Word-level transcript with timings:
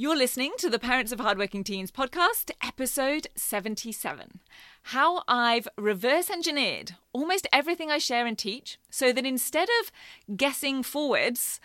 You're 0.00 0.16
listening 0.16 0.52
to 0.58 0.70
the 0.70 0.78
Parents 0.78 1.10
of 1.10 1.18
Hardworking 1.18 1.64
Teens 1.64 1.90
podcast, 1.90 2.52
episode 2.62 3.26
77. 3.34 4.38
How 4.82 5.24
I've 5.26 5.66
reverse 5.76 6.30
engineered 6.30 6.92
almost 7.12 7.48
everything 7.52 7.90
I 7.90 7.98
share 7.98 8.24
and 8.24 8.38
teach 8.38 8.78
so 8.90 9.12
that 9.12 9.26
instead 9.26 9.68
of 9.82 10.36
guessing 10.36 10.84
forwards, 10.84 11.58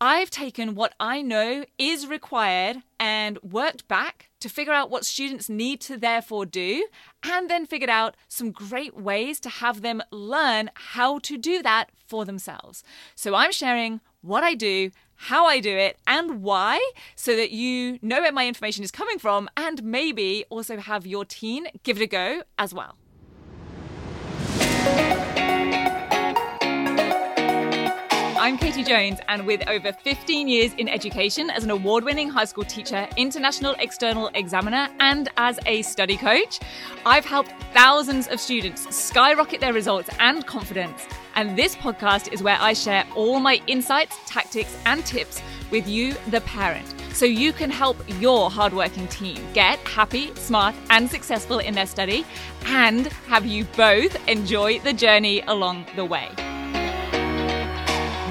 I've 0.00 0.30
taken 0.30 0.76
what 0.76 0.94
I 1.00 1.22
know 1.22 1.64
is 1.76 2.06
required 2.06 2.84
and 3.00 3.42
worked 3.42 3.88
back 3.88 4.30
to 4.42 4.48
figure 4.48 4.72
out 4.72 4.90
what 4.90 5.04
students 5.04 5.48
need 5.48 5.80
to 5.80 5.96
therefore 5.96 6.46
do, 6.46 6.86
and 7.24 7.48
then 7.48 7.66
figured 7.66 7.90
out 7.90 8.16
some 8.28 8.52
great 8.52 8.96
ways 8.96 9.40
to 9.40 9.48
have 9.48 9.80
them 9.80 10.02
learn 10.10 10.70
how 10.74 11.18
to 11.20 11.38
do 11.38 11.62
that 11.62 11.90
for 12.06 12.24
themselves. 12.24 12.84
So 13.14 13.34
I'm 13.34 13.52
sharing 13.52 14.00
what 14.20 14.44
I 14.44 14.54
do 14.54 14.90
how 15.22 15.46
I 15.46 15.60
do 15.60 15.76
it, 15.76 15.98
and 16.04 16.42
why, 16.42 16.80
so 17.14 17.36
that 17.36 17.52
you 17.52 18.00
know 18.02 18.22
where 18.22 18.32
my 18.32 18.48
information 18.48 18.82
is 18.82 18.90
coming 18.90 19.20
from 19.20 19.48
and 19.56 19.80
maybe 19.84 20.44
also 20.50 20.78
have 20.78 21.06
your 21.06 21.24
teen 21.24 21.68
give 21.84 22.00
it 22.00 22.02
a 22.02 22.08
go 22.08 22.42
as 22.58 22.74
well. 22.74 22.96
I'm 28.42 28.58
Katie 28.58 28.82
Jones, 28.82 29.20
and 29.28 29.46
with 29.46 29.62
over 29.68 29.92
15 29.92 30.48
years 30.48 30.74
in 30.74 30.88
education 30.88 31.48
as 31.48 31.62
an 31.62 31.70
award 31.70 32.02
winning 32.02 32.28
high 32.28 32.44
school 32.44 32.64
teacher, 32.64 33.06
international 33.16 33.76
external 33.78 34.30
examiner, 34.34 34.88
and 34.98 35.28
as 35.36 35.60
a 35.64 35.82
study 35.82 36.16
coach, 36.16 36.58
I've 37.06 37.24
helped 37.24 37.52
thousands 37.72 38.26
of 38.26 38.40
students 38.40 38.92
skyrocket 38.92 39.60
their 39.60 39.72
results 39.72 40.10
and 40.18 40.44
confidence. 40.44 41.06
And 41.36 41.56
this 41.56 41.76
podcast 41.76 42.32
is 42.32 42.42
where 42.42 42.58
I 42.58 42.72
share 42.72 43.06
all 43.14 43.38
my 43.38 43.62
insights, 43.68 44.18
tactics, 44.26 44.76
and 44.86 45.06
tips 45.06 45.40
with 45.70 45.86
you, 45.86 46.16
the 46.32 46.40
parent, 46.40 46.92
so 47.12 47.24
you 47.24 47.52
can 47.52 47.70
help 47.70 47.96
your 48.18 48.50
hardworking 48.50 49.06
team 49.06 49.38
get 49.54 49.78
happy, 49.86 50.34
smart, 50.34 50.74
and 50.90 51.08
successful 51.08 51.60
in 51.60 51.74
their 51.74 51.86
study, 51.86 52.26
and 52.66 53.06
have 53.28 53.46
you 53.46 53.66
both 53.76 54.16
enjoy 54.28 54.80
the 54.80 54.92
journey 54.92 55.42
along 55.42 55.86
the 55.94 56.04
way. 56.04 56.28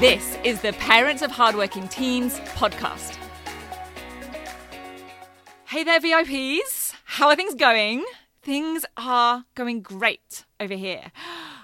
This 0.02 0.36
is 0.44 0.60
the 0.62 0.74
Parents 0.74 1.22
of 1.22 1.30
Hardworking 1.30 1.88
Teens 1.88 2.40
podcast. 2.40 3.16
Hey 5.68 5.84
there, 5.84 6.00
VIPs. 6.00 6.96
How 7.06 7.28
are 7.28 7.36
things 7.36 7.54
going? 7.54 8.04
Things 8.42 8.84
are 8.98 9.46
going 9.54 9.84
great 9.84 10.46
over 10.60 10.74
here. 10.74 11.12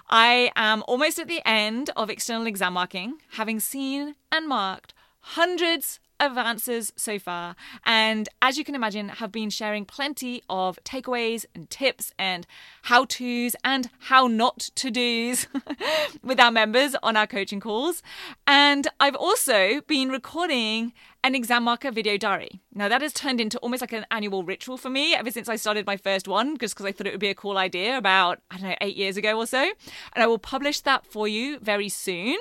I 0.08 0.52
am 0.54 0.84
almost 0.86 1.18
at 1.18 1.26
the 1.26 1.42
end 1.44 1.90
of 1.96 2.10
external 2.10 2.46
exam 2.46 2.74
marking, 2.74 3.18
having 3.32 3.58
seen 3.58 4.14
and 4.30 4.46
marked 4.46 4.94
hundreds 5.18 5.98
advances 6.20 6.92
so 6.96 7.18
far. 7.18 7.56
And 7.84 8.28
as 8.42 8.58
you 8.58 8.64
can 8.64 8.74
imagine, 8.74 9.08
have 9.08 9.32
been 9.32 9.50
sharing 9.50 9.84
plenty 9.84 10.42
of 10.48 10.78
takeaways 10.84 11.44
and 11.54 11.68
tips 11.70 12.12
and 12.18 12.46
how 12.82 13.04
to's 13.04 13.54
and 13.64 13.90
how 14.00 14.26
not 14.26 14.58
to 14.76 14.90
do's 14.90 15.46
with 16.22 16.40
our 16.40 16.50
members 16.50 16.94
on 17.02 17.16
our 17.16 17.26
coaching 17.26 17.60
calls. 17.60 18.02
And 18.46 18.88
I've 19.00 19.16
also 19.16 19.80
been 19.82 20.10
recording 20.10 20.92
an 21.24 21.34
exam 21.34 21.64
marker 21.64 21.90
video 21.90 22.16
diary. 22.16 22.60
Now, 22.72 22.88
that 22.88 23.02
has 23.02 23.12
turned 23.12 23.40
into 23.40 23.58
almost 23.58 23.80
like 23.80 23.92
an 23.92 24.06
annual 24.10 24.44
ritual 24.44 24.76
for 24.76 24.88
me 24.88 25.14
ever 25.14 25.30
since 25.30 25.48
I 25.48 25.56
started 25.56 25.84
my 25.84 25.96
first 25.96 26.28
one, 26.28 26.56
just 26.58 26.74
because 26.74 26.86
I 26.86 26.92
thought 26.92 27.06
it 27.08 27.12
would 27.12 27.20
be 27.20 27.28
a 27.28 27.34
cool 27.34 27.58
idea 27.58 27.98
about, 27.98 28.40
I 28.50 28.58
don't 28.58 28.70
know, 28.70 28.76
eight 28.80 28.96
years 28.96 29.16
ago 29.16 29.36
or 29.36 29.46
so. 29.46 29.60
And 29.62 30.22
I 30.22 30.26
will 30.26 30.38
publish 30.38 30.80
that 30.82 31.06
for 31.06 31.26
you 31.26 31.58
very 31.58 31.88
soon. 31.88 32.38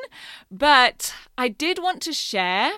But 0.52 1.14
I 1.38 1.48
did 1.48 1.80
want 1.80 2.02
to 2.04 2.14
share 2.14 2.74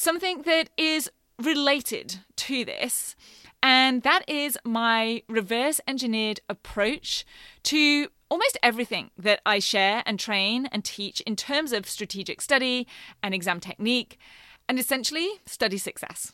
something 0.00 0.40
that 0.42 0.70
is 0.78 1.10
related 1.42 2.20
to 2.34 2.64
this. 2.64 3.14
And 3.62 4.02
that 4.02 4.26
is 4.26 4.56
my 4.64 5.22
reverse 5.28 5.78
engineered 5.86 6.40
approach 6.48 7.26
to 7.64 8.08
almost 8.30 8.56
everything 8.62 9.10
that 9.18 9.40
I 9.44 9.58
share 9.58 10.02
and 10.06 10.18
train 10.18 10.66
and 10.72 10.82
teach 10.82 11.20
in 11.22 11.36
terms 11.36 11.72
of 11.74 11.86
strategic 11.86 12.40
study 12.40 12.86
and 13.22 13.34
exam 13.34 13.60
technique, 13.60 14.18
and 14.66 14.78
essentially 14.78 15.28
study 15.44 15.76
success. 15.76 16.32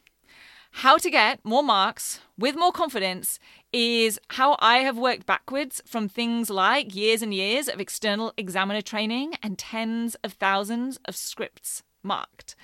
How 0.71 0.97
to 0.99 1.11
get 1.11 1.45
more 1.45 1.65
marks 1.65 2.21
with 2.39 2.55
more 2.55 2.71
confidence 2.71 3.41
is 3.73 4.21
how 4.31 4.57
I 4.61 4.79
have 4.79 4.97
worked 4.97 5.27
backwards 5.27 5.83
from 5.87 6.09
things 6.09 6.51
like 6.51 6.95
years 6.95 7.21
and 7.21 7.35
years 7.35 7.67
of 7.67 7.81
external 7.81 8.33
examiner 8.37 8.83
training 8.83 9.35
and 9.43 9.59
tens 9.59 10.15
of 10.23 10.35
thousands 10.35 11.01
of 11.07 11.17
scripts 11.17 11.83
marked 12.07 12.55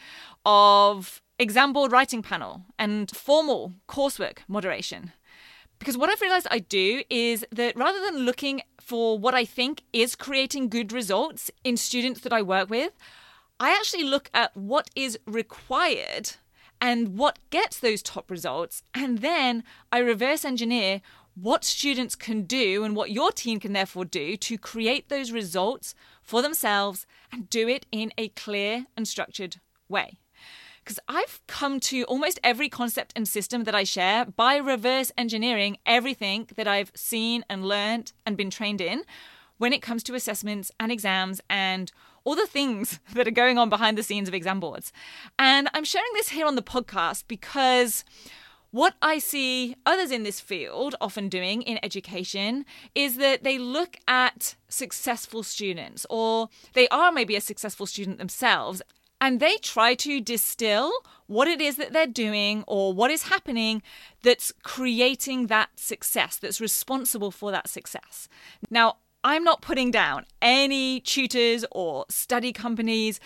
of 0.45 1.23
exam 1.39 1.73
board 1.73 1.93
writing 1.93 2.23
panel 2.23 2.63
and 2.79 3.11
formal 3.11 3.73
coursework 3.89 4.39
moderation. 4.49 5.13
Because 5.79 5.97
what 5.97 6.09
I've 6.09 6.21
realized 6.21 6.47
I 6.51 6.61
do 6.61 7.03
is 7.11 7.45
that 7.51 7.77
rather 7.77 8.01
than 8.01 8.25
looking 8.25 8.63
for 8.81 9.19
what 9.19 9.35
I 9.35 9.45
think 9.45 9.83
is 9.93 10.15
creating 10.15 10.69
good 10.69 10.93
results 10.93 11.51
in 11.65 11.77
students 11.77 12.21
that 12.21 12.33
I 12.33 12.41
work 12.41 12.71
with, 12.71 12.93
I 13.59 13.71
actually 13.71 14.05
look 14.05 14.31
at 14.33 14.57
what 14.57 14.91
is 14.95 15.19
required 15.27 16.33
and 16.81 17.17
what 17.17 17.39
gets 17.51 17.79
those 17.79 18.03
top 18.03 18.31
results. 18.31 18.83
And 18.95 19.19
then 19.19 19.65
I 19.91 19.99
reverse 19.99 20.45
engineer 20.45 21.01
what 21.35 21.65
students 21.65 22.15
can 22.15 22.43
do 22.43 22.85
and 22.85 22.95
what 22.95 23.11
your 23.11 23.33
team 23.33 23.59
can 23.59 23.73
therefore 23.73 24.05
do 24.05 24.37
to 24.37 24.59
create 24.59 25.09
those 25.09 25.33
results 25.33 25.95
for 26.23 26.43
themselves 26.43 27.07
and 27.33 27.51
do 27.51 27.69
it 27.69 27.87
in 27.91 28.13
a 28.19 28.29
clear 28.29 28.87
and 28.97 29.09
structured 29.09 29.57
way 29.89 30.19
because 30.93 31.01
I've 31.09 31.41
come 31.47 31.81
to 31.81 32.05
almost 32.05 32.39
every 32.45 32.69
concept 32.69 33.15
and 33.17 33.27
system 33.27 33.65
that 33.65 33.75
I 33.75 33.83
share 33.83 34.27
by 34.27 34.57
reverse 34.57 35.11
engineering 35.17 35.79
everything 35.87 36.51
that 36.57 36.69
I've 36.69 36.93
seen 36.95 37.47
and 37.49 37.65
learned 37.65 38.13
and 38.27 38.37
been 38.37 38.51
trained 38.51 38.83
in 38.83 39.05
when 39.57 39.73
it 39.73 39.81
comes 39.81 40.03
to 40.03 40.15
assessments 40.15 40.71
and 40.79 40.93
exams 40.93 41.41
and 41.49 41.91
all 42.25 42.35
the 42.35 42.47
things 42.47 43.01
that 43.15 43.27
are 43.27 43.31
going 43.31 43.57
on 43.57 43.71
behind 43.71 43.97
the 43.97 44.03
scenes 44.03 44.29
of 44.29 44.35
exam 44.35 44.61
boards. 44.61 44.93
And 45.39 45.71
I'm 45.73 45.85
sharing 45.85 46.13
this 46.13 46.29
here 46.29 46.45
on 46.45 46.57
the 46.57 46.63
podcast 46.63 47.25
because 47.27 48.05
what 48.71 48.95
I 49.01 49.17
see 49.19 49.77
others 49.87 50.11
in 50.11 50.25
this 50.25 50.41
field 50.41 50.95
often 51.01 51.31
doing 51.31 51.63
in 51.63 51.79
education 51.83 52.67
is 52.95 53.17
that 53.17 53.45
they 53.45 53.57
look 53.57 53.97
at 54.07 54.57
successful 54.69 55.43
students, 55.43 56.07
or 56.11 56.49
they 56.75 56.87
are 56.89 57.13
maybe 57.13 57.35
a 57.35 57.41
successful 57.41 57.87
student 57.87 58.19
themselves, 58.19 58.83
and 59.23 59.39
they 59.39 59.57
try 59.59 59.95
to 59.95 60.21
distill 60.21 60.91
what 61.29 61.47
it 61.47 61.61
is 61.61 61.77
that 61.77 61.93
they're 61.93 62.09
doing 62.09 62.65
or 62.67 62.93
what 62.93 63.09
is 63.09 63.29
happening 63.29 63.81
that's 64.25 64.53
creating 64.65 65.47
that 65.47 65.71
success, 65.77 66.37
that's 66.37 66.61
responsible 66.61 67.31
for 67.31 67.53
that 67.53 67.69
success. 67.69 68.29
Now, 68.69 68.97
I'm 69.23 69.45
not 69.45 69.63
putting 69.63 69.93
down 69.93 70.27
any 70.43 70.99
tutors 70.99 71.65
or 71.71 72.05
study 72.09 72.53
companies 72.53 73.21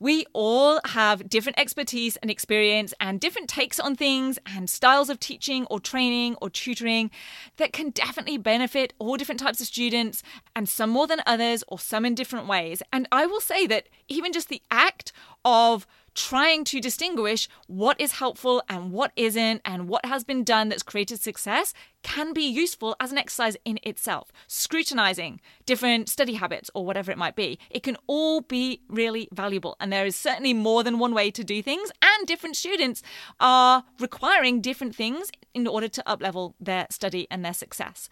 we 0.00 0.24
all 0.32 0.80
have 0.86 1.28
different 1.28 1.58
expertise 1.58 2.16
and 2.16 2.30
experience 2.30 2.94
and 2.98 3.20
different 3.20 3.48
takes 3.48 3.78
on 3.78 3.94
things 3.94 4.38
and 4.46 4.68
styles 4.68 5.10
of 5.10 5.20
teaching 5.20 5.66
or 5.66 5.78
training 5.78 6.36
or 6.40 6.48
tutoring 6.48 7.10
that 7.58 7.74
can 7.74 7.90
definitely 7.90 8.38
benefit 8.38 8.94
all 8.98 9.18
different 9.18 9.40
types 9.40 9.60
of 9.60 9.66
students 9.66 10.22
and 10.56 10.68
some 10.68 10.88
more 10.88 11.06
than 11.06 11.20
others 11.26 11.62
or 11.68 11.78
some 11.78 12.06
in 12.06 12.14
different 12.14 12.48
ways. 12.48 12.82
And 12.92 13.06
I 13.12 13.26
will 13.26 13.40
say 13.40 13.66
that 13.66 13.88
even 14.08 14.32
just 14.32 14.48
the 14.48 14.62
act 14.70 15.12
of 15.44 15.86
trying 16.14 16.64
to 16.64 16.80
distinguish 16.80 17.48
what 17.66 18.00
is 18.00 18.12
helpful 18.12 18.62
and 18.68 18.92
what 18.92 19.12
isn't, 19.16 19.60
and 19.64 19.88
what 19.88 20.04
has 20.04 20.24
been 20.24 20.44
done 20.44 20.68
that's 20.68 20.82
created 20.82 21.20
success 21.20 21.72
can 22.02 22.32
be 22.32 22.42
useful 22.42 22.96
as 22.98 23.12
an 23.12 23.18
exercise 23.18 23.56
in 23.64 23.78
itself. 23.82 24.32
Scrutinizing 24.46 25.40
different 25.66 26.08
study 26.08 26.34
habits 26.34 26.70
or 26.74 26.84
whatever 26.84 27.12
it 27.12 27.18
might 27.18 27.36
be, 27.36 27.58
it 27.70 27.82
can 27.82 27.96
all 28.06 28.40
be 28.40 28.80
really 28.88 29.28
valuable. 29.32 29.76
And 29.80 29.92
there 29.92 30.06
is 30.06 30.16
certainly 30.16 30.54
more 30.54 30.82
than 30.82 30.98
one 30.98 31.14
way 31.14 31.30
to 31.30 31.44
do 31.44 31.62
things, 31.62 31.90
and 32.02 32.26
different 32.26 32.56
students 32.56 33.02
are 33.38 33.84
requiring 33.98 34.60
different 34.60 34.94
things 34.94 35.30
in 35.54 35.66
order 35.66 35.88
to 35.88 36.02
uplevel 36.06 36.54
their 36.60 36.86
study 36.90 37.26
and 37.30 37.44
their 37.44 37.54
success. 37.54 38.08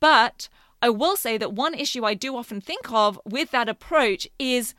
But 0.00 0.48
I 0.82 0.90
will 0.90 1.16
say 1.16 1.38
that 1.38 1.54
one 1.54 1.74
issue 1.74 2.04
I 2.04 2.14
do 2.14 2.36
often 2.36 2.60
think 2.60 2.92
of 2.92 3.18
with 3.24 3.50
that 3.52 3.68
approach 3.68 4.28
is 4.38 4.74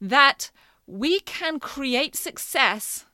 that 0.00 0.50
we 0.90 1.20
can 1.20 1.60
create 1.60 2.16
success 2.16 3.06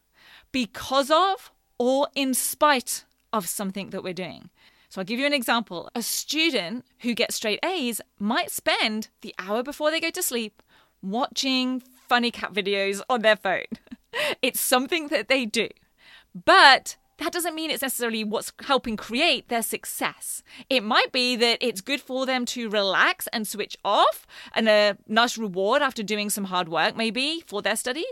because 0.51 1.11
of 1.11 1.53
or 1.79 2.09
in 2.15 2.33
spite 2.33 3.05
of 3.33 3.47
something 3.47 3.91
that 3.91 4.03
we're 4.03 4.15
doing. 4.15 4.49
So 4.89 5.01
I'll 5.01 5.05
give 5.05 5.21
you 5.21 5.27
an 5.27 5.35
example. 5.35 5.91
A 5.95 6.03
student 6.03 6.87
who 7.01 7.15
gets 7.15 7.37
straight 7.37 7.59
A's 7.65 8.01
might 8.19 8.51
spend 8.51 9.09
the 9.21 9.35
hour 9.39 9.63
before 9.63 9.91
they 9.91 10.01
go 10.01 10.11
to 10.11 10.23
sleep 10.23 10.63
watching 11.03 11.83
funny 12.09 12.31
cat 12.31 12.55
videos 12.55 13.03
on 13.11 13.21
their 13.21 13.37
phone. 13.37 13.67
it's 14.43 14.61
something 14.61 15.09
that 15.09 15.29
they 15.29 15.45
do. 15.45 15.69
But 16.45 16.97
that 17.19 17.33
doesn't 17.33 17.55
mean 17.55 17.71
it's 17.71 17.83
necessarily 17.83 18.25
what's 18.25 18.53
helping 18.65 18.97
create 18.97 19.49
their 19.49 19.63
success. 19.63 20.43
It 20.69 20.83
might 20.83 21.13
be 21.13 21.35
that 21.37 21.59
it's 21.61 21.81
good 21.81 22.01
for 22.01 22.27
them 22.27 22.45
to 22.47 22.69
relax 22.69 23.27
and 23.33 23.49
switch 23.49 23.77
off 23.85 24.27
and 24.55 24.69
a 24.69 24.99
nice 25.09 25.39
reward 25.39 25.83
after 25.83 26.03
doing 26.03 26.29
some 26.29 26.45
hard 26.45 26.69
work, 26.69 26.97
maybe 26.97 27.43
for 27.47 27.63
their 27.63 27.77
study. 27.77 28.05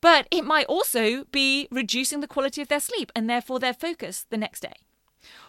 But 0.00 0.28
it 0.30 0.44
might 0.44 0.66
also 0.66 1.24
be 1.32 1.66
reducing 1.70 2.20
the 2.20 2.28
quality 2.28 2.62
of 2.62 2.68
their 2.68 2.80
sleep 2.80 3.10
and 3.16 3.28
therefore 3.28 3.58
their 3.58 3.74
focus 3.74 4.26
the 4.30 4.36
next 4.36 4.60
day. 4.60 4.74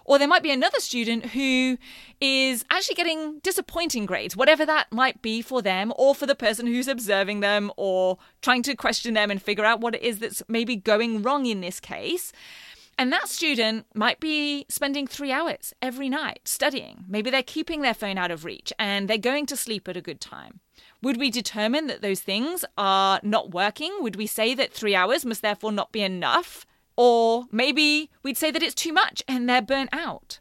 Or 0.06 0.20
there 0.20 0.28
might 0.28 0.44
be 0.44 0.52
another 0.52 0.80
student 0.80 1.28
who 1.28 1.78
is 2.22 2.64
actually 2.70 2.96
getting 2.96 3.40
disappointing 3.40 4.06
grades, 4.06 4.38
whatever 4.38 4.66
that 4.66 4.92
might 4.92 5.22
be 5.22 5.42
for 5.42 5.62
them, 5.62 5.92
or 5.98 6.16
for 6.16 6.26
the 6.26 6.36
person 6.36 6.68
who's 6.68 6.88
observing 6.88 7.40
them, 7.40 7.72
or 7.76 8.18
trying 8.42 8.64
to 8.64 8.76
question 8.76 9.16
them 9.16 9.32
and 9.32 9.42
figure 9.42 9.66
out 9.66 9.82
what 9.82 9.96
it 9.96 10.02
is 10.02 10.20
that's 10.20 10.44
maybe 10.48 10.76
going 10.76 11.22
wrong 11.22 11.46
in 11.46 11.62
this 11.62 11.80
case. 11.80 12.32
And 12.98 13.12
that 13.12 13.28
student 13.28 13.86
might 13.94 14.20
be 14.20 14.66
spending 14.70 15.06
three 15.06 15.32
hours 15.32 15.74
every 15.82 16.08
night 16.08 16.42
studying. 16.46 17.04
Maybe 17.10 17.30
they're 17.30 17.44
keeping 17.44 17.82
their 17.82 17.94
phone 17.94 18.18
out 18.18 18.32
of 18.32 18.46
reach 18.46 18.72
and 18.80 19.10
they're 19.10 19.18
going 19.18 19.46
to 19.48 19.58
sleep 19.58 19.88
at 19.88 19.98
a 19.98 20.02
good 20.02 20.22
time. 20.22 20.62
Would 21.02 21.18
we 21.18 21.30
determine 21.30 21.88
that 21.88 22.02
those 22.02 22.22
things 22.22 22.64
are 22.78 23.20
not 23.22 23.52
working? 23.52 23.96
Would 24.00 24.16
we 24.16 24.28
say 24.28 24.56
that 24.56 24.74
three 24.74 24.96
hours 24.96 25.26
must 25.26 25.42
therefore 25.42 25.74
not 25.74 25.92
be 25.92 26.02
enough? 26.02 26.66
Or 26.96 27.46
maybe 27.52 28.10
we'd 28.24 28.38
say 28.38 28.50
that 28.50 28.64
it's 28.64 28.74
too 28.74 28.94
much 28.94 29.22
and 29.28 29.50
they're 29.50 29.62
burnt 29.62 29.90
out. 29.92 30.40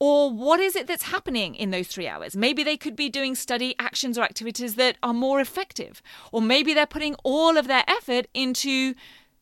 Or 0.00 0.32
what 0.32 0.58
is 0.58 0.74
it 0.74 0.88
that's 0.88 1.04
happening 1.04 1.54
in 1.54 1.70
those 1.70 1.86
three 1.86 2.08
hours? 2.08 2.36
Maybe 2.36 2.64
they 2.64 2.76
could 2.76 2.96
be 2.96 3.08
doing 3.08 3.36
study 3.36 3.76
actions 3.78 4.18
or 4.18 4.24
activities 4.24 4.74
that 4.74 4.96
are 5.00 5.14
more 5.14 5.40
effective. 5.40 6.02
Or 6.32 6.42
maybe 6.42 6.74
they're 6.74 6.86
putting 6.86 7.14
all 7.22 7.56
of 7.56 7.68
their 7.68 7.84
effort 7.86 8.26
into 8.34 8.94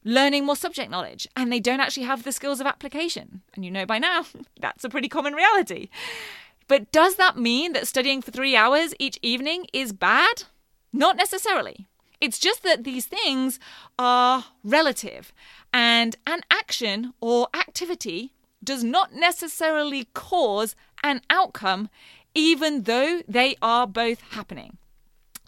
learning 0.04 0.44
more 0.44 0.56
subject 0.56 0.90
knowledge 0.90 1.28
and 1.36 1.52
they 1.52 1.60
don't 1.60 1.80
actually 1.80 2.06
have 2.06 2.22
the 2.22 2.32
skills 2.32 2.60
of 2.60 2.66
application. 2.66 3.42
And 3.54 3.64
you 3.64 3.70
know 3.70 3.86
by 3.86 3.98
now, 3.98 4.24
that's 4.60 4.84
a 4.84 4.88
pretty 4.88 5.08
common 5.08 5.34
reality. 5.34 5.88
But 6.68 6.92
does 6.92 7.16
that 7.16 7.36
mean 7.36 7.72
that 7.72 7.88
studying 7.88 8.22
for 8.22 8.30
three 8.30 8.54
hours 8.54 8.94
each 8.98 9.18
evening 9.22 9.66
is 9.72 9.92
bad? 9.92 10.44
Not 10.92 11.16
necessarily. 11.16 11.88
It's 12.20 12.38
just 12.38 12.62
that 12.62 12.84
these 12.84 13.06
things 13.06 13.58
are 13.98 14.44
relative, 14.62 15.32
and 15.72 16.16
an 16.26 16.42
action 16.50 17.14
or 17.20 17.48
activity 17.54 18.34
does 18.62 18.84
not 18.84 19.14
necessarily 19.14 20.06
cause 20.12 20.76
an 21.02 21.22
outcome, 21.30 21.88
even 22.34 22.82
though 22.82 23.22
they 23.26 23.56
are 23.62 23.86
both 23.86 24.20
happening. 24.32 24.76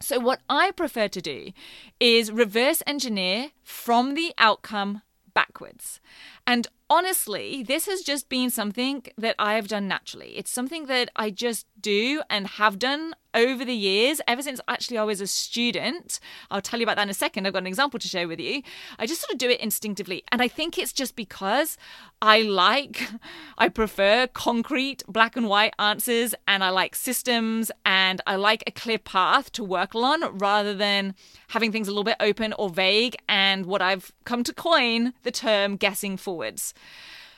So, 0.02 0.18
what 0.18 0.40
I 0.48 0.72
prefer 0.72 1.06
to 1.08 1.20
do 1.20 1.52
is 2.00 2.32
reverse 2.32 2.82
engineer 2.86 3.50
from 3.62 4.14
the 4.14 4.34
outcome 4.36 5.02
backwards. 5.32 6.00
And 6.46 6.66
honestly, 6.90 7.62
this 7.62 7.86
has 7.86 8.02
just 8.02 8.28
been 8.28 8.50
something 8.50 9.04
that 9.16 9.34
I 9.38 9.54
have 9.54 9.68
done 9.68 9.88
naturally. 9.88 10.36
It's 10.36 10.50
something 10.50 10.86
that 10.86 11.10
I 11.16 11.30
just 11.30 11.66
do 11.80 12.22
and 12.28 12.46
have 12.46 12.78
done 12.78 13.14
over 13.34 13.64
the 13.64 13.74
years, 13.74 14.20
ever 14.28 14.42
since 14.42 14.60
actually 14.68 14.98
I 14.98 15.04
was 15.04 15.22
a 15.22 15.26
student. 15.26 16.20
I'll 16.50 16.60
tell 16.60 16.78
you 16.78 16.84
about 16.84 16.96
that 16.96 17.04
in 17.04 17.08
a 17.10 17.14
second. 17.14 17.46
I've 17.46 17.54
got 17.54 17.62
an 17.62 17.66
example 17.66 17.98
to 17.98 18.06
share 18.06 18.28
with 18.28 18.38
you. 18.38 18.62
I 18.98 19.06
just 19.06 19.22
sort 19.22 19.32
of 19.32 19.38
do 19.38 19.48
it 19.48 19.58
instinctively. 19.60 20.22
And 20.30 20.42
I 20.42 20.48
think 20.48 20.76
it's 20.76 20.92
just 20.92 21.16
because 21.16 21.78
I 22.20 22.42
like, 22.42 23.08
I 23.56 23.70
prefer 23.70 24.26
concrete, 24.26 25.02
black 25.08 25.34
and 25.34 25.48
white 25.48 25.72
answers, 25.78 26.34
and 26.46 26.62
I 26.62 26.68
like 26.68 26.94
systems, 26.94 27.70
and 27.86 28.20
I 28.26 28.36
like 28.36 28.64
a 28.66 28.70
clear 28.70 28.98
path 28.98 29.50
to 29.52 29.64
work 29.64 29.94
on 29.94 30.36
rather 30.36 30.74
than 30.74 31.14
having 31.48 31.72
things 31.72 31.88
a 31.88 31.90
little 31.90 32.04
bit 32.04 32.16
open 32.20 32.52
or 32.58 32.68
vague. 32.68 33.16
And 33.30 33.64
what 33.64 33.80
I've 33.80 34.12
come 34.24 34.44
to 34.44 34.52
coin 34.52 35.14
the 35.22 35.30
term 35.30 35.76
guessing 35.76 36.18
forwards. 36.32 36.72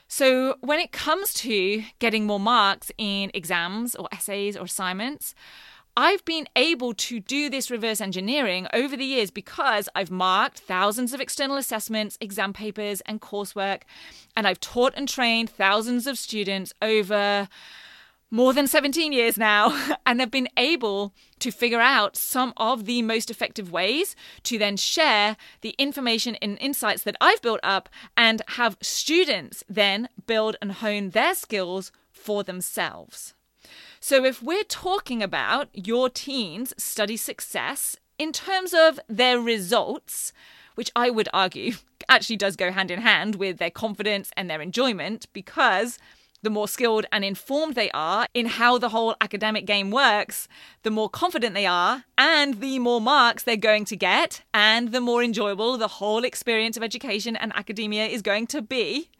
So, 0.06 0.56
when 0.60 0.78
it 0.78 0.92
comes 0.92 1.34
to 1.34 1.82
getting 1.98 2.26
more 2.26 2.38
marks 2.38 2.92
in 2.98 3.30
exams 3.34 3.96
or 3.96 4.06
essays 4.12 4.56
or 4.56 4.64
assignments, 4.64 5.34
I've 5.96 6.24
been 6.24 6.46
able 6.54 6.92
to 6.94 7.20
do 7.20 7.50
this 7.50 7.70
reverse 7.70 8.00
engineering 8.00 8.68
over 8.72 8.96
the 8.96 9.04
years 9.04 9.30
because 9.30 9.88
I've 9.94 10.10
marked 10.10 10.60
thousands 10.60 11.12
of 11.12 11.20
external 11.20 11.56
assessments, 11.56 12.18
exam 12.20 12.52
papers, 12.52 13.00
and 13.06 13.20
coursework, 13.20 13.82
and 14.36 14.46
I've 14.46 14.60
taught 14.60 14.94
and 14.96 15.08
trained 15.08 15.50
thousands 15.50 16.06
of 16.06 16.18
students 16.18 16.72
over 16.80 17.48
more 18.30 18.52
than 18.52 18.66
17 18.66 19.12
years 19.12 19.36
now 19.38 19.96
and 20.06 20.20
have 20.20 20.30
been 20.30 20.48
able 20.56 21.14
to 21.38 21.50
figure 21.50 21.80
out 21.80 22.16
some 22.16 22.52
of 22.56 22.84
the 22.86 23.02
most 23.02 23.30
effective 23.30 23.70
ways 23.70 24.16
to 24.42 24.58
then 24.58 24.76
share 24.76 25.36
the 25.60 25.74
information 25.78 26.34
and 26.36 26.58
insights 26.60 27.02
that 27.02 27.16
I've 27.20 27.42
built 27.42 27.60
up 27.62 27.88
and 28.16 28.42
have 28.48 28.76
students 28.80 29.62
then 29.68 30.08
build 30.26 30.56
and 30.60 30.72
hone 30.72 31.10
their 31.10 31.34
skills 31.34 31.92
for 32.10 32.42
themselves. 32.42 33.34
So, 34.00 34.24
if 34.24 34.42
we're 34.42 34.64
talking 34.64 35.22
about 35.22 35.68
your 35.72 36.10
teen's 36.10 36.74
study 36.76 37.16
success 37.16 37.96
in 38.18 38.32
terms 38.32 38.74
of 38.74 39.00
their 39.08 39.40
results, 39.40 40.32
which 40.74 40.90
I 40.94 41.10
would 41.10 41.28
argue 41.32 41.74
actually 42.08 42.36
does 42.36 42.56
go 42.56 42.70
hand 42.70 42.90
in 42.90 43.00
hand 43.00 43.36
with 43.36 43.58
their 43.58 43.70
confidence 43.70 44.30
and 44.36 44.50
their 44.50 44.60
enjoyment, 44.60 45.26
because 45.32 45.98
the 46.44 46.50
more 46.50 46.68
skilled 46.68 47.06
and 47.10 47.24
informed 47.24 47.74
they 47.74 47.90
are 47.90 48.28
in 48.34 48.46
how 48.46 48.78
the 48.78 48.90
whole 48.90 49.16
academic 49.20 49.66
game 49.66 49.90
works, 49.90 50.46
the 50.82 50.90
more 50.90 51.08
confident 51.08 51.54
they 51.54 51.66
are, 51.66 52.04
and 52.16 52.60
the 52.60 52.78
more 52.78 53.00
marks 53.00 53.42
they're 53.42 53.56
going 53.56 53.84
to 53.86 53.96
get, 53.96 54.42
and 54.52 54.92
the 54.92 55.00
more 55.00 55.22
enjoyable 55.22 55.76
the 55.76 55.88
whole 55.88 56.24
experience 56.24 56.76
of 56.76 56.82
education 56.82 57.34
and 57.34 57.52
academia 57.56 58.06
is 58.06 58.22
going 58.22 58.46
to 58.46 58.62
be. 58.62 59.10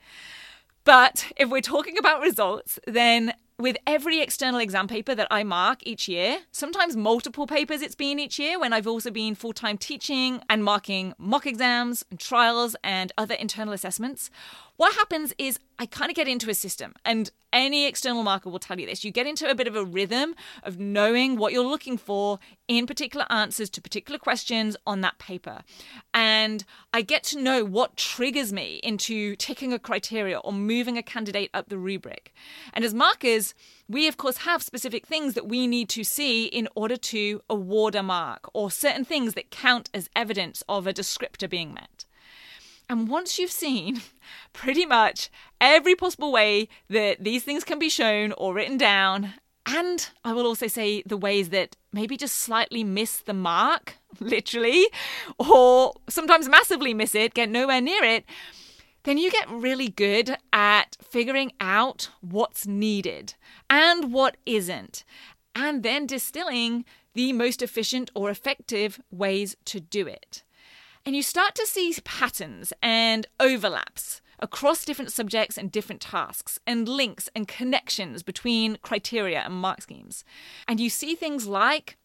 But 0.85 1.33
if 1.37 1.49
we're 1.49 1.63
talking 1.63 1.97
about 1.99 2.21
results, 2.21 2.79
then 2.87 3.33
with 3.57 3.77
every 3.87 4.21
external 4.21 4.59
exam 4.59 4.89
paper 4.89 5.15
that 5.15 5.29
I 5.31 5.45
mark 5.45 5.79
each 5.85 6.09
year, 6.09 6.39
sometimes 6.51 6.97
multiple 6.97 7.47
papers 7.47 7.83
it's 7.83 7.95
been 7.95 8.19
each 8.19 8.39
year 8.39 8.59
when 8.59 8.73
I've 8.73 8.87
also 8.87 9.11
been 9.11 9.35
full 9.35 9.53
time 9.53 9.79
teaching 9.79 10.43
and 10.51 10.65
marking 10.65 11.15
mock 11.19 11.47
exams 11.47 12.05
and 12.11 12.19
trials 12.19 12.75
and 12.83 13.13
other 13.17 13.35
internal 13.35 13.73
assessments, 13.73 14.29
what 14.77 14.95
happens 14.95 15.33
is 15.39 15.59
I 15.79 15.87
kind 15.87 16.11
of 16.11 16.17
get 16.17 16.29
into 16.29 16.51
a 16.51 16.55
system, 16.55 16.95
and 17.05 17.31
any 17.53 17.87
external 17.87 18.25
marker 18.25 18.51
will 18.51 18.59
tell 18.59 18.79
you 18.81 18.87
this. 18.87 19.05
You 19.05 19.13
get 19.13 19.27
into 19.27 19.49
a 19.49 19.55
bit 19.55 19.69
of 19.69 19.77
a 19.77 19.85
rhythm 19.85 20.35
of 20.65 20.79
knowing 20.79 21.37
what 21.37 21.53
you're 21.53 21.65
looking 21.65 21.97
for 21.97 22.41
in 22.67 22.87
particular 22.87 23.27
answers 23.31 23.71
to 23.71 23.81
particular 23.81 24.19
questions 24.19 24.77
on 24.87 25.01
that 25.03 25.19
paper. 25.19 25.63
And 26.13 26.65
I 26.93 27.03
get 27.03 27.23
to 27.25 27.41
know 27.41 27.65
what 27.65 27.97
triggers 27.97 28.53
me 28.53 28.81
into 28.83 29.37
ticking 29.37 29.73
a 29.73 29.79
criteria 29.79 30.39
or 30.39 30.53
moving 30.53 30.99
a 30.99 31.03
candidate 31.03 31.51
up 31.55 31.69
the 31.69 31.79
rubric. 31.79 32.33
And 32.73 32.85
as 32.85 32.93
markers, 32.95 33.55
we 33.89 34.09
of 34.09 34.17
course 34.17 34.39
have 34.39 34.63
specific 34.63 35.07
things 35.07 35.35
that 35.35 35.47
we 35.47 35.67
need 35.69 35.89
to 35.91 36.03
see 36.03 36.47
in 36.47 36.69
order 36.75 36.97
to 36.97 37.43
award 37.49 37.95
a 37.95 38.03
mark, 38.03 38.49
or 38.53 38.71
certain 38.71 39.05
things 39.05 39.35
that 39.35 39.51
count 39.51 39.91
as 39.95 40.11
evidence 40.17 40.63
of 40.69 40.87
a 40.87 40.93
descriptor 40.93 41.49
being 41.49 41.73
met. 41.73 42.05
And 42.89 43.09
once 43.09 43.39
you've 43.39 43.51
seen 43.51 44.03
pretty 44.53 44.87
much 44.87 45.31
every 45.61 45.95
possible 45.95 46.33
way 46.33 46.69
that 46.89 47.23
these 47.23 47.43
things 47.43 47.65
can 47.65 47.79
be 47.79 47.89
shown 47.89 48.33
or 48.33 48.55
written 48.55 48.77
down, 48.77 49.35
and 49.67 50.09
I 50.25 50.33
will 50.33 50.47
also 50.47 50.67
say 50.67 51.03
the 51.07 51.17
ways 51.17 51.49
that 51.51 51.77
maybe 51.93 52.17
just 52.17 52.37
slightly 52.37 52.85
miss 52.85 53.19
the 53.19 53.33
mark, 53.33 53.95
literally, 54.21 54.87
or 55.39 55.95
sometimes 56.09 56.49
massively 56.49 56.93
miss 56.93 57.15
it, 57.15 57.35
get 57.35 57.49
nowhere 57.49 57.81
near 57.81 58.05
it, 58.05 58.25
then 59.05 59.19
you 59.19 59.31
get 59.31 59.51
really 59.51 59.89
good 59.89 60.37
at 60.53 60.97
figuring 61.03 61.53
out 61.61 62.11
what's 62.21 62.67
needed 62.67 63.35
and 63.69 64.13
what 64.13 64.37
isn't, 64.47 65.05
and 65.55 65.83
then 65.83 66.07
distilling 66.07 66.85
the 67.15 67.33
most 67.33 67.63
efficient 67.63 68.11
or 68.15 68.29
effective 68.29 69.01
ways 69.11 69.57
to 69.67 69.79
do 69.81 70.07
it. 70.07 70.43
And 71.07 71.15
you 71.15 71.23
start 71.23 71.55
to 71.57 71.67
see 71.67 71.95
patterns 72.05 72.73
and 72.83 73.27
overlaps 73.39 74.23
across 74.39 74.85
different 74.85 75.13
subjects 75.13 75.57
and 75.57 75.71
different 75.71 76.01
tasks, 76.01 76.59
and 76.67 76.89
links 76.89 77.29
and 77.35 77.47
connections 77.47 78.23
between 78.23 78.79
criteria 78.83 79.41
and 79.41 79.55
mark 79.55 79.83
schemes. 79.83 80.25
And 80.67 80.81
you 80.81 80.91
see 80.91 81.15
things 81.15 81.47
like 81.47 81.97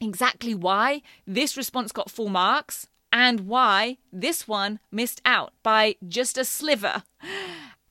exactly 0.00 0.54
why 0.54 1.02
this 1.26 1.56
response 1.56 1.92
got 1.92 2.10
full 2.10 2.28
marks 2.28 2.88
and 3.12 3.40
why 3.40 3.98
this 4.12 4.48
one 4.48 4.80
missed 4.90 5.20
out 5.24 5.52
by 5.62 5.96
just 6.06 6.38
a 6.38 6.44
sliver. 6.44 7.02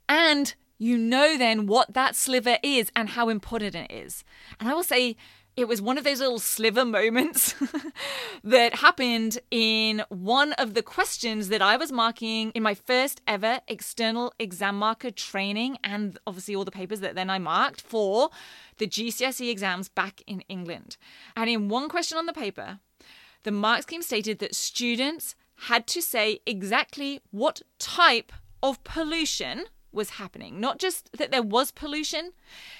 And 0.09 0.55
you 0.77 0.97
know 0.97 1.37
then 1.37 1.67
what 1.67 1.93
that 1.93 2.15
sliver 2.15 2.57
is 2.63 2.91
and 2.95 3.09
how 3.09 3.29
important 3.29 3.75
it 3.75 3.91
is. 3.91 4.23
And 4.59 4.67
I 4.67 4.73
will 4.73 4.83
say, 4.83 5.15
it 5.57 5.67
was 5.67 5.81
one 5.81 5.97
of 5.97 6.03
those 6.03 6.19
little 6.19 6.39
sliver 6.39 6.85
moments 6.85 7.53
that 8.43 8.75
happened 8.75 9.39
in 9.51 10.03
one 10.09 10.53
of 10.53 10.73
the 10.73 10.81
questions 10.81 11.49
that 11.49 11.61
I 11.61 11.75
was 11.75 11.91
marking 11.91 12.51
in 12.51 12.63
my 12.63 12.73
first 12.73 13.21
ever 13.27 13.59
external 13.67 14.33
exam 14.39 14.77
marker 14.77 15.11
training, 15.11 15.77
and 15.83 16.17
obviously 16.25 16.55
all 16.55 16.65
the 16.65 16.71
papers 16.71 17.01
that 17.01 17.15
then 17.15 17.29
I 17.29 17.37
marked 17.37 17.81
for 17.81 18.29
the 18.77 18.87
GCSE 18.87 19.49
exams 19.49 19.89
back 19.89 20.21
in 20.25 20.41
England. 20.41 20.97
And 21.35 21.49
in 21.49 21.69
one 21.69 21.89
question 21.89 22.17
on 22.17 22.25
the 22.25 22.33
paper, 22.33 22.79
the 23.43 23.51
mark 23.51 23.83
scheme 23.83 24.01
stated 24.01 24.39
that 24.39 24.55
students 24.55 25.35
had 25.67 25.85
to 25.87 26.01
say 26.01 26.39
exactly 26.45 27.21
what 27.31 27.61
type 27.77 28.31
of 28.63 28.83
pollution 28.83 29.65
was 29.91 30.11
happening. 30.11 30.59
Not 30.59 30.79
just 30.79 31.11
that 31.17 31.31
there 31.31 31.41
was 31.41 31.71
pollution, 31.71 32.33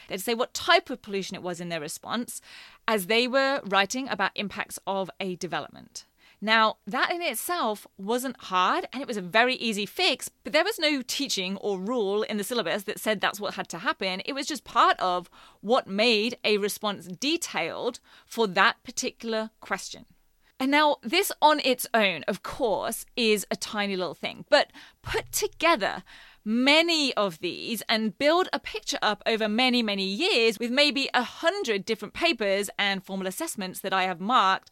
they'd 0.08 0.22
say 0.22 0.34
what 0.34 0.54
type 0.54 0.90
of 0.90 1.02
pollution 1.02 1.36
it 1.36 1.44
was 1.44 1.60
in 1.60 1.70
their 1.70 1.80
response 1.80 2.42
as 2.88 3.08
they 3.08 3.28
were 3.28 3.62
writing 3.66 4.08
about 4.08 4.32
impacts 4.36 4.80
of 4.88 5.10
a 5.20 5.36
development. 5.36 6.06
Now, 6.44 6.78
that 6.88 7.12
in 7.12 7.22
itself 7.22 7.86
wasn't 8.00 8.36
hard 8.42 8.88
and 8.92 9.00
it 9.00 9.08
was 9.08 9.18
a 9.18 9.22
very 9.22 9.54
easy 9.56 9.86
fix, 9.86 10.28
but 10.44 10.54
there 10.54 10.64
was 10.64 10.80
no 10.80 11.04
teaching 11.04 11.56
or 11.58 11.80
rule 11.80 12.24
in 12.24 12.38
the 12.38 12.44
syllabus 12.44 12.84
that 12.84 13.00
said 13.00 13.22
that's 13.22 13.40
what 13.40 13.54
had 13.54 13.70
to 13.70 13.78
happen. 13.78 14.24
It 14.26 14.34
was 14.34 14.48
just 14.48 14.64
part 14.64 15.00
of 15.00 15.30
what 15.62 15.86
made 15.86 16.38
a 16.44 16.58
response 16.58 17.06
detailed 17.06 18.00
for 18.26 18.48
that 18.48 18.82
particular 18.84 19.52
question. 19.60 20.06
And 20.60 20.72
now, 20.72 20.98
this 21.02 21.32
on 21.42 21.60
its 21.64 21.88
own, 21.94 22.24
of 22.28 22.44
course, 22.44 23.06
is 23.16 23.48
a 23.50 23.56
tiny 23.56 23.96
little 23.96 24.14
thing, 24.14 24.46
but 24.50 24.72
put 25.02 25.32
together, 25.32 26.04
many 26.44 27.14
of 27.16 27.40
these 27.40 27.82
and 27.88 28.18
build 28.18 28.50
a 28.52 28.60
picture 28.60 29.00
up 29.02 29.22
over 29.26 29.48
many, 29.48 29.84
many 29.84 30.06
years 30.06 30.60
with 30.60 30.72
maybe 30.72 31.10
a 31.14 31.24
hundred 31.24 31.86
different 31.86 32.14
papers 32.14 32.70
and 32.78 33.04
formal 33.04 33.28
assessments 33.28 33.80
that 33.80 33.94
I 33.94 34.04
have 34.04 34.20
marked 34.20 34.70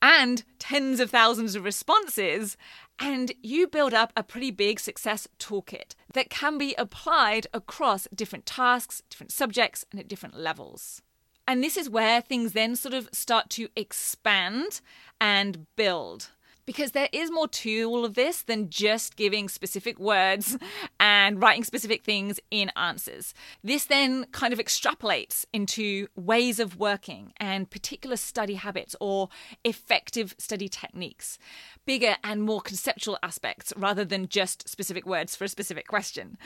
and 0.00 0.44
tens 0.58 1.00
of 1.00 1.10
thousands 1.10 1.54
of 1.54 1.64
responses. 1.64 2.56
And 2.98 3.32
you 3.42 3.68
build 3.68 3.94
up 3.94 4.12
a 4.16 4.22
pretty 4.22 4.50
big 4.50 4.80
success 4.80 5.28
toolkit 5.38 5.94
that 6.12 6.30
can 6.30 6.58
be 6.58 6.74
applied 6.76 7.46
across 7.52 8.08
different 8.14 8.46
tasks, 8.46 9.02
different 9.08 9.32
subjects, 9.32 9.84
and 9.90 10.00
at 10.00 10.08
different 10.08 10.36
levels. 10.36 11.02
And 11.46 11.62
this 11.62 11.76
is 11.76 11.88
where 11.88 12.20
things 12.20 12.52
then 12.52 12.76
sort 12.76 12.94
of 12.94 13.08
start 13.12 13.48
to 13.50 13.68
expand 13.74 14.80
and 15.20 15.66
build 15.76 16.30
because 16.68 16.90
there 16.90 17.08
is 17.12 17.30
more 17.30 17.48
to 17.48 17.84
all 17.84 18.04
of 18.04 18.12
this 18.12 18.42
than 18.42 18.68
just 18.68 19.16
giving 19.16 19.48
specific 19.48 19.98
words 19.98 20.58
and 21.00 21.40
writing 21.40 21.64
specific 21.64 22.04
things 22.04 22.38
in 22.50 22.70
answers. 22.76 23.32
This 23.64 23.86
then 23.86 24.26
kind 24.32 24.52
of 24.52 24.58
extrapolates 24.58 25.46
into 25.50 26.08
ways 26.14 26.60
of 26.60 26.78
working 26.78 27.32
and 27.38 27.70
particular 27.70 28.16
study 28.16 28.56
habits 28.56 28.94
or 29.00 29.30
effective 29.64 30.34
study 30.36 30.68
techniques, 30.68 31.38
bigger 31.86 32.16
and 32.22 32.42
more 32.42 32.60
conceptual 32.60 33.16
aspects 33.22 33.72
rather 33.74 34.04
than 34.04 34.28
just 34.28 34.68
specific 34.68 35.06
words 35.06 35.34
for 35.34 35.44
a 35.44 35.48
specific 35.48 35.88
question. 35.88 36.36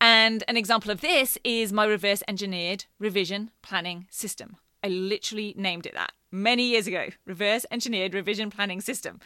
And 0.00 0.44
an 0.46 0.56
example 0.56 0.92
of 0.92 1.00
this 1.00 1.36
is 1.42 1.72
my 1.72 1.84
reverse 1.84 2.22
engineered 2.28 2.84
revision 3.00 3.50
planning 3.60 4.06
system. 4.08 4.56
I 4.84 4.88
literally 4.88 5.52
named 5.56 5.86
it 5.86 5.94
that 5.94 6.12
many 6.34 6.64
years 6.64 6.86
ago 6.86 7.08
reverse 7.26 7.64
engineered 7.70 8.12
revision 8.12 8.50
planning 8.50 8.80
system. 8.80 9.20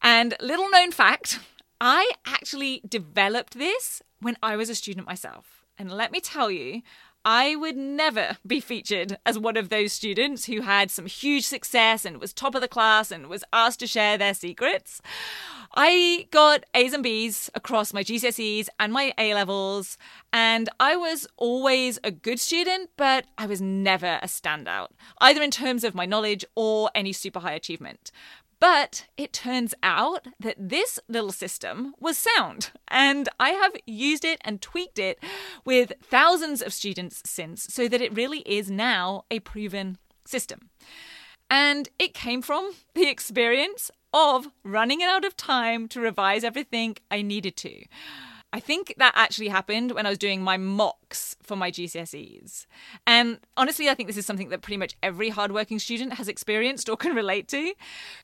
And 0.00 0.34
little 0.40 0.68
known 0.70 0.90
fact, 0.90 1.38
I 1.80 2.12
actually 2.26 2.82
developed 2.88 3.54
this 3.54 4.02
when 4.20 4.36
I 4.42 4.56
was 4.56 4.70
a 4.70 4.74
student 4.74 5.06
myself. 5.06 5.64
And 5.78 5.90
let 5.90 6.12
me 6.12 6.20
tell 6.20 6.50
you, 6.50 6.82
I 7.24 7.54
would 7.54 7.76
never 7.76 8.36
be 8.46 8.58
featured 8.60 9.16
as 9.24 9.38
one 9.38 9.56
of 9.56 9.68
those 9.68 9.92
students 9.92 10.46
who 10.46 10.62
had 10.62 10.90
some 10.90 11.06
huge 11.06 11.44
success 11.46 12.04
and 12.04 12.18
was 12.18 12.32
top 12.32 12.54
of 12.54 12.60
the 12.60 12.68
class 12.68 13.10
and 13.10 13.28
was 13.28 13.44
asked 13.52 13.80
to 13.80 13.86
share 13.86 14.18
their 14.18 14.34
secrets. 14.34 15.00
I 15.74 16.26
got 16.30 16.64
A's 16.74 16.92
and 16.92 17.02
B's 17.02 17.48
across 17.54 17.94
my 17.94 18.02
GCSEs 18.02 18.68
and 18.78 18.92
my 18.92 19.14
A 19.16 19.34
levels, 19.34 19.96
and 20.32 20.68
I 20.78 20.96
was 20.96 21.26
always 21.36 21.98
a 22.04 22.10
good 22.10 22.38
student, 22.40 22.90
but 22.96 23.24
I 23.38 23.46
was 23.46 23.62
never 23.62 24.18
a 24.20 24.26
standout, 24.26 24.88
either 25.18 25.42
in 25.42 25.50
terms 25.50 25.84
of 25.84 25.94
my 25.94 26.04
knowledge 26.04 26.44
or 26.54 26.90
any 26.94 27.12
super 27.12 27.40
high 27.40 27.54
achievement. 27.54 28.10
But 28.62 29.08
it 29.16 29.32
turns 29.32 29.74
out 29.82 30.28
that 30.38 30.54
this 30.56 31.00
little 31.08 31.32
system 31.32 31.96
was 31.98 32.16
sound, 32.16 32.70
and 32.86 33.28
I 33.40 33.50
have 33.50 33.72
used 33.86 34.24
it 34.24 34.40
and 34.44 34.62
tweaked 34.62 35.00
it 35.00 35.18
with 35.64 35.94
thousands 36.00 36.62
of 36.62 36.72
students 36.72 37.22
since, 37.26 37.64
so 37.64 37.88
that 37.88 38.00
it 38.00 38.16
really 38.16 38.38
is 38.46 38.70
now 38.70 39.24
a 39.32 39.40
proven 39.40 39.98
system. 40.24 40.70
And 41.50 41.88
it 41.98 42.14
came 42.14 42.40
from 42.40 42.70
the 42.94 43.08
experience 43.08 43.90
of 44.14 44.46
running 44.62 45.02
out 45.02 45.24
of 45.24 45.36
time 45.36 45.88
to 45.88 46.00
revise 46.00 46.44
everything 46.44 46.98
I 47.10 47.22
needed 47.22 47.56
to. 47.56 47.84
I 48.52 48.60
think 48.60 48.94
that 48.98 49.12
actually 49.14 49.48
happened 49.48 49.92
when 49.92 50.04
I 50.04 50.10
was 50.10 50.18
doing 50.18 50.42
my 50.42 50.58
mocks 50.58 51.36
for 51.42 51.56
my 51.56 51.70
GCSEs. 51.70 52.66
And 53.06 53.34
um, 53.34 53.38
honestly, 53.56 53.88
I 53.88 53.94
think 53.94 54.08
this 54.08 54.18
is 54.18 54.26
something 54.26 54.50
that 54.50 54.60
pretty 54.60 54.76
much 54.76 54.94
every 55.02 55.30
hardworking 55.30 55.78
student 55.78 56.14
has 56.14 56.28
experienced 56.28 56.88
or 56.88 56.96
can 56.96 57.14
relate 57.14 57.48
to. 57.48 57.72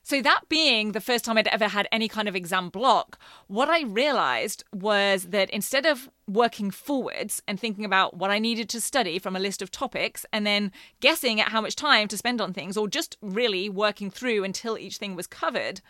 So, 0.03 0.21
that 0.21 0.41
being 0.47 0.91
the 0.91 1.01
first 1.01 1.25
time 1.25 1.37
I'd 1.37 1.47
ever 1.47 1.67
had 1.67 1.87
any 1.91 2.07
kind 2.07 2.27
of 2.27 2.35
exam 2.35 2.69
block, 2.69 3.19
what 3.47 3.69
I 3.69 3.81
realized 3.81 4.63
was 4.71 5.25
that 5.25 5.49
instead 5.49 5.87
of 5.87 6.09
working 6.27 6.69
forwards 6.69 7.41
and 7.47 7.59
thinking 7.59 7.83
about 7.83 8.15
what 8.15 8.29
I 8.29 8.37
needed 8.37 8.69
to 8.69 8.81
study 8.81 9.17
from 9.17 9.35
a 9.35 9.39
list 9.39 9.63
of 9.63 9.71
topics 9.71 10.27
and 10.31 10.45
then 10.45 10.71
guessing 10.99 11.41
at 11.41 11.49
how 11.49 11.59
much 11.59 11.75
time 11.75 12.07
to 12.07 12.17
spend 12.17 12.39
on 12.39 12.53
things 12.53 12.77
or 12.77 12.87
just 12.87 13.17
really 13.21 13.67
working 13.67 14.11
through 14.11 14.43
until 14.43 14.77
each 14.77 14.97
thing 14.97 15.15
was 15.15 15.25
covered, 15.25 15.81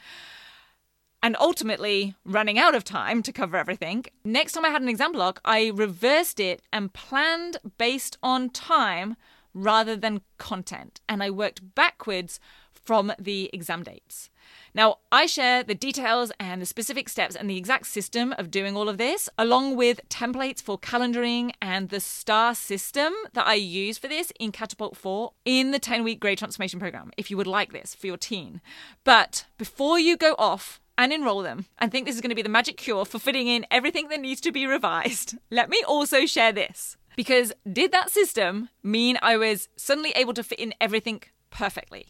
and 1.21 1.35
ultimately 1.39 2.15
running 2.25 2.57
out 2.57 2.75
of 2.75 2.83
time 2.83 3.21
to 3.23 3.31
cover 3.31 3.57
everything. 3.57 4.05
Next 4.23 4.53
time 4.53 4.65
I 4.65 4.69
had 4.69 4.81
an 4.81 4.89
exam 4.89 5.11
block, 5.11 5.41
I 5.43 5.71
reversed 5.73 6.39
it 6.39 6.61
and 6.71 6.93
planned 6.93 7.57
based 7.77 8.17
on 8.23 8.49
time 8.49 9.15
rather 9.53 9.95
than 9.95 10.21
content. 10.37 11.01
And 11.09 11.21
I 11.21 11.29
worked 11.29 11.75
backwards 11.75 12.39
from 12.71 13.11
the 13.19 13.49
exam 13.53 13.83
dates. 13.83 14.29
Now, 14.73 14.97
I 15.11 15.25
share 15.27 15.63
the 15.63 15.75
details 15.75 16.31
and 16.39 16.61
the 16.61 16.65
specific 16.65 17.07
steps 17.07 17.35
and 17.35 17.49
the 17.49 17.57
exact 17.57 17.85
system 17.85 18.33
of 18.37 18.49
doing 18.49 18.75
all 18.75 18.89
of 18.89 18.97
this, 18.97 19.29
along 19.37 19.75
with 19.75 20.01
templates 20.09 20.61
for 20.61 20.79
calendaring 20.79 21.51
and 21.61 21.89
the 21.89 21.99
STAR 21.99 22.55
system 22.55 23.13
that 23.33 23.45
I 23.45 23.55
use 23.55 23.97
for 23.97 24.07
this 24.07 24.31
in 24.39 24.51
Catapult 24.51 24.97
4 24.97 25.33
in 25.45 25.71
the 25.71 25.77
10 25.77 26.03
week 26.03 26.19
grade 26.19 26.39
transformation 26.39 26.79
program, 26.79 27.11
if 27.17 27.29
you 27.29 27.37
would 27.37 27.47
like 27.47 27.73
this 27.73 27.93
for 27.93 28.07
your 28.07 28.17
teen. 28.17 28.61
But 29.03 29.45
before 29.57 29.99
you 29.99 30.17
go 30.17 30.35
off 30.39 30.79
and 30.99 31.13
enroll 31.13 31.41
them 31.41 31.65
and 31.77 31.91
think 31.91 32.05
this 32.05 32.15
is 32.15 32.21
going 32.21 32.29
to 32.29 32.35
be 32.35 32.41
the 32.41 32.49
magic 32.49 32.75
cure 32.75 33.05
for 33.05 33.19
fitting 33.19 33.47
in 33.47 33.65
everything 33.71 34.09
that 34.09 34.19
needs 34.19 34.41
to 34.41 34.51
be 34.51 34.67
revised, 34.67 35.37
let 35.49 35.69
me 35.69 35.81
also 35.87 36.25
share 36.25 36.51
this. 36.51 36.97
Because 37.15 37.53
did 37.71 37.93
that 37.93 38.11
system 38.11 38.69
mean 38.83 39.17
I 39.21 39.37
was 39.37 39.69
suddenly 39.77 40.11
able 40.11 40.33
to 40.33 40.43
fit 40.43 40.59
in 40.59 40.73
everything 40.79 41.23
perfectly? 41.49 42.07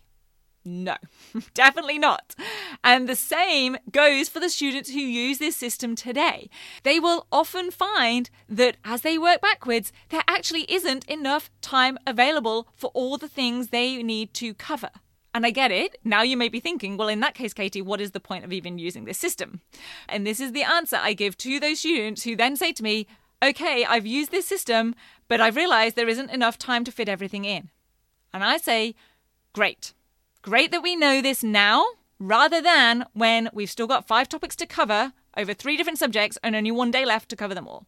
No, 0.65 0.95
definitely 1.53 1.99
not. 1.99 2.35
And 2.83 3.07
the 3.07 3.15
same 3.15 3.77
goes 3.91 4.27
for 4.27 4.39
the 4.39 4.49
students 4.49 4.89
who 4.89 4.99
use 4.99 5.37
this 5.37 5.55
system 5.55 5.95
today. 5.95 6.49
They 6.83 6.99
will 6.99 7.27
often 7.31 7.69
find 7.71 8.29
that 8.49 8.77
as 8.83 9.01
they 9.01 9.17
work 9.17 9.39
backwards, 9.39 9.93
there 10.09 10.23
actually 10.27 10.63
isn't 10.63 11.05
enough 11.05 11.51
time 11.61 11.97
available 12.07 12.67
for 12.75 12.89
all 12.95 13.17
the 13.17 13.29
things 13.29 13.67
they 13.67 14.01
need 14.01 14.33
to 14.35 14.55
cover. 14.55 14.89
And 15.33 15.45
I 15.45 15.51
get 15.51 15.71
it. 15.71 15.97
Now 16.03 16.23
you 16.23 16.35
may 16.35 16.49
be 16.49 16.59
thinking, 16.59 16.97
well, 16.97 17.07
in 17.07 17.19
that 17.19 17.35
case, 17.35 17.53
Katie, 17.53 17.81
what 17.81 18.01
is 18.01 18.11
the 18.11 18.19
point 18.19 18.45
of 18.45 18.51
even 18.51 18.79
using 18.79 19.05
this 19.05 19.17
system? 19.17 19.61
And 20.07 20.25
this 20.25 20.39
is 20.39 20.53
the 20.53 20.63
answer 20.63 20.97
I 20.99 21.13
give 21.13 21.37
to 21.37 21.59
those 21.59 21.79
students 21.79 22.23
who 22.23 22.35
then 22.35 22.55
say 22.55 22.71
to 22.73 22.83
me, 22.83 23.07
okay, 23.43 23.85
I've 23.85 24.07
used 24.07 24.31
this 24.31 24.47
system, 24.47 24.95
but 25.27 25.39
I've 25.39 25.55
realized 25.55 25.95
there 25.95 26.09
isn't 26.09 26.31
enough 26.31 26.57
time 26.57 26.83
to 26.83 26.91
fit 26.91 27.07
everything 27.07 27.45
in. 27.45 27.69
And 28.33 28.43
I 28.43 28.57
say, 28.57 28.95
great. 29.53 29.93
Great 30.41 30.71
that 30.71 30.83
we 30.83 30.95
know 30.95 31.21
this 31.21 31.43
now 31.43 31.85
rather 32.19 32.61
than 32.61 33.05
when 33.13 33.49
we've 33.53 33.69
still 33.69 33.87
got 33.87 34.07
five 34.07 34.27
topics 34.29 34.55
to 34.57 34.65
cover 34.65 35.13
over 35.37 35.53
three 35.53 35.77
different 35.77 35.99
subjects 35.99 36.37
and 36.43 36.55
only 36.55 36.71
one 36.71 36.91
day 36.91 37.05
left 37.05 37.29
to 37.29 37.35
cover 37.35 37.53
them 37.53 37.67
all. 37.67 37.85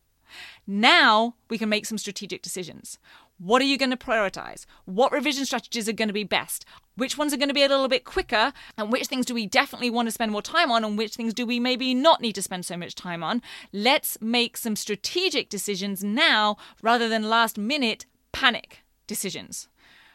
Now 0.66 1.36
we 1.50 1.58
can 1.58 1.70
make 1.70 1.86
some 1.86 1.98
strategic 1.98 2.42
decisions. 2.42 2.98
What 3.44 3.60
are 3.64 3.66
you 3.66 3.80
going 3.80 3.90
to 3.90 3.98
prioritize? 3.98 4.68
What 4.86 5.12
revision 5.12 5.46
strategies 5.46 5.90
are 5.90 5.94
going 5.94 6.10
to 6.10 6.14
be 6.14 6.24
best? 6.24 6.64
Which 6.96 7.18
ones 7.18 7.34
are 7.34 7.38
going 7.38 7.48
to 7.48 7.56
be 7.56 7.64
a 7.64 7.68
little 7.68 7.88
bit 7.88 8.06
quicker? 8.06 8.54
And 8.78 8.92
which 8.92 9.08
things 9.08 9.26
do 9.26 9.34
we 9.34 9.48
definitely 9.48 9.90
want 9.90 10.08
to 10.08 10.12
spend 10.12 10.32
more 10.32 10.44
time 10.44 10.70
on? 10.70 10.84
And 10.84 10.96
which 10.96 11.16
things 11.16 11.34
do 11.34 11.48
we 11.48 11.60
maybe 11.60 11.96
not 11.96 12.22
need 12.22 12.36
to 12.36 12.44
spend 12.44 12.68
so 12.68 12.78
much 12.78 12.94
time 12.94 13.24
on? 13.24 13.42
Let's 13.74 14.16
make 14.22 14.58
some 14.58 14.76
strategic 14.76 15.50
decisions 15.50 16.04
now 16.04 16.58
rather 16.84 17.10
than 17.10 17.32
last 17.32 17.58
minute 17.58 18.06
panic 18.32 18.84
decisions. 19.08 19.68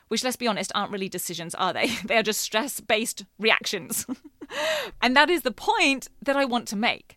Which, 0.06 0.22
let's 0.22 0.36
be 0.36 0.46
honest, 0.46 0.70
aren't 0.76 0.92
really 0.92 1.08
decisions, 1.08 1.52
are 1.56 1.72
they? 1.72 1.88
They 2.04 2.16
are 2.16 2.22
just 2.22 2.40
stress 2.40 2.78
based 2.78 3.24
reactions. 3.40 4.06
and 5.02 5.16
that 5.16 5.30
is 5.30 5.42
the 5.42 5.50
point 5.50 6.06
that 6.22 6.36
I 6.36 6.44
want 6.44 6.68
to 6.68 6.76
make 6.76 7.16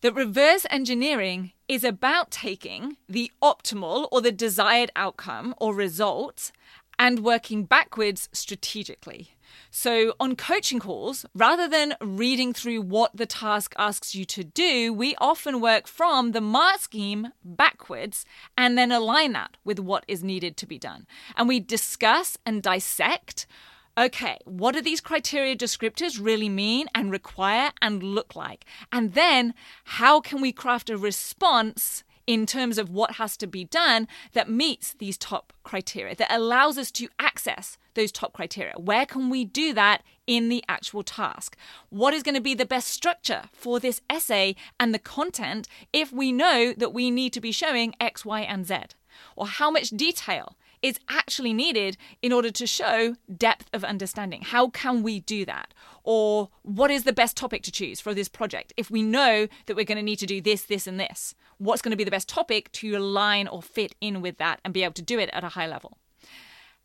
that 0.00 0.14
reverse 0.14 0.66
engineering 0.70 1.52
is 1.68 1.84
about 1.84 2.30
taking 2.30 2.96
the 3.08 3.30
optimal 3.42 4.08
or 4.12 4.20
the 4.20 4.32
desired 4.32 4.90
outcome 4.94 5.54
or 5.58 5.74
result 5.74 6.52
and 6.98 7.20
working 7.20 7.64
backwards 7.64 8.28
strategically. 8.32 9.36
So, 9.70 10.14
on 10.18 10.36
coaching 10.36 10.78
calls, 10.78 11.26
rather 11.34 11.68
than 11.68 11.94
reading 12.00 12.52
through 12.52 12.82
what 12.82 13.16
the 13.16 13.26
task 13.26 13.74
asks 13.78 14.14
you 14.14 14.24
to 14.26 14.44
do, 14.44 14.92
we 14.92 15.14
often 15.16 15.60
work 15.60 15.86
from 15.86 16.32
the 16.32 16.40
MARK 16.40 16.80
scheme 16.80 17.28
backwards 17.44 18.24
and 18.56 18.76
then 18.78 18.92
align 18.92 19.32
that 19.32 19.56
with 19.64 19.78
what 19.78 20.04
is 20.08 20.24
needed 20.24 20.56
to 20.58 20.66
be 20.66 20.78
done. 20.78 21.06
And 21.36 21.48
we 21.48 21.60
discuss 21.60 22.38
and 22.46 22.62
dissect 22.62 23.46
okay, 23.98 24.38
what 24.44 24.74
do 24.74 24.80
these 24.80 25.00
criteria 25.00 25.56
descriptors 25.56 26.22
really 26.22 26.48
mean 26.48 26.86
and 26.94 27.10
require 27.10 27.72
and 27.80 28.02
look 28.02 28.36
like? 28.36 28.64
And 28.92 29.14
then 29.14 29.54
how 29.84 30.20
can 30.20 30.40
we 30.40 30.52
craft 30.52 30.90
a 30.90 30.98
response 30.98 32.04
in 32.26 32.44
terms 32.44 32.76
of 32.76 32.90
what 32.90 33.12
has 33.12 33.36
to 33.36 33.46
be 33.46 33.64
done 33.64 34.08
that 34.32 34.50
meets 34.50 34.94
these 34.94 35.16
top 35.16 35.52
criteria, 35.62 36.14
that 36.16 36.32
allows 36.32 36.76
us 36.76 36.90
to 36.90 37.08
access 37.18 37.78
those 37.94 38.12
top 38.12 38.32
criteria. 38.32 38.74
Where 38.76 39.06
can 39.06 39.30
we 39.30 39.44
do 39.44 39.72
that 39.74 40.02
in 40.26 40.48
the 40.48 40.62
actual 40.68 41.02
task? 41.02 41.56
What 41.88 42.14
is 42.14 42.22
going 42.22 42.34
to 42.34 42.40
be 42.40 42.54
the 42.54 42.66
best 42.66 42.88
structure 42.88 43.44
for 43.52 43.78
this 43.78 44.00
essay 44.10 44.56
and 44.78 44.92
the 44.92 44.98
content 44.98 45.68
if 45.92 46.12
we 46.12 46.32
know 46.32 46.74
that 46.76 46.92
we 46.92 47.10
need 47.10 47.32
to 47.32 47.40
be 47.40 47.52
showing 47.52 47.94
X, 48.00 48.24
Y, 48.24 48.40
and 48.40 48.66
Z? 48.66 48.76
Or 49.36 49.46
how 49.46 49.70
much 49.70 49.90
detail 49.90 50.56
is 50.86 50.98
actually 51.08 51.52
needed 51.52 51.96
in 52.22 52.32
order 52.32 52.50
to 52.50 52.66
show 52.66 53.16
depth 53.36 53.68
of 53.72 53.84
understanding. 53.84 54.42
How 54.42 54.68
can 54.68 55.02
we 55.02 55.20
do 55.20 55.44
that? 55.44 55.74
Or 56.04 56.50
what 56.62 56.90
is 56.90 57.02
the 57.04 57.12
best 57.12 57.36
topic 57.36 57.62
to 57.64 57.72
choose 57.72 58.00
for 58.00 58.14
this 58.14 58.28
project 58.28 58.72
if 58.76 58.90
we 58.90 59.02
know 59.02 59.48
that 59.66 59.74
we're 59.74 59.84
going 59.84 59.96
to 59.96 60.02
need 60.02 60.20
to 60.20 60.26
do 60.26 60.40
this, 60.40 60.62
this, 60.62 60.86
and 60.86 61.00
this? 61.00 61.34
What's 61.58 61.82
going 61.82 61.90
to 61.90 61.96
be 61.96 62.04
the 62.04 62.10
best 62.10 62.28
topic 62.28 62.70
to 62.72 62.94
align 62.94 63.48
or 63.48 63.62
fit 63.62 63.94
in 64.00 64.22
with 64.22 64.38
that 64.38 64.60
and 64.64 64.72
be 64.72 64.84
able 64.84 64.94
to 64.94 65.02
do 65.02 65.18
it 65.18 65.30
at 65.32 65.42
a 65.42 65.50
high 65.50 65.66
level? 65.66 65.98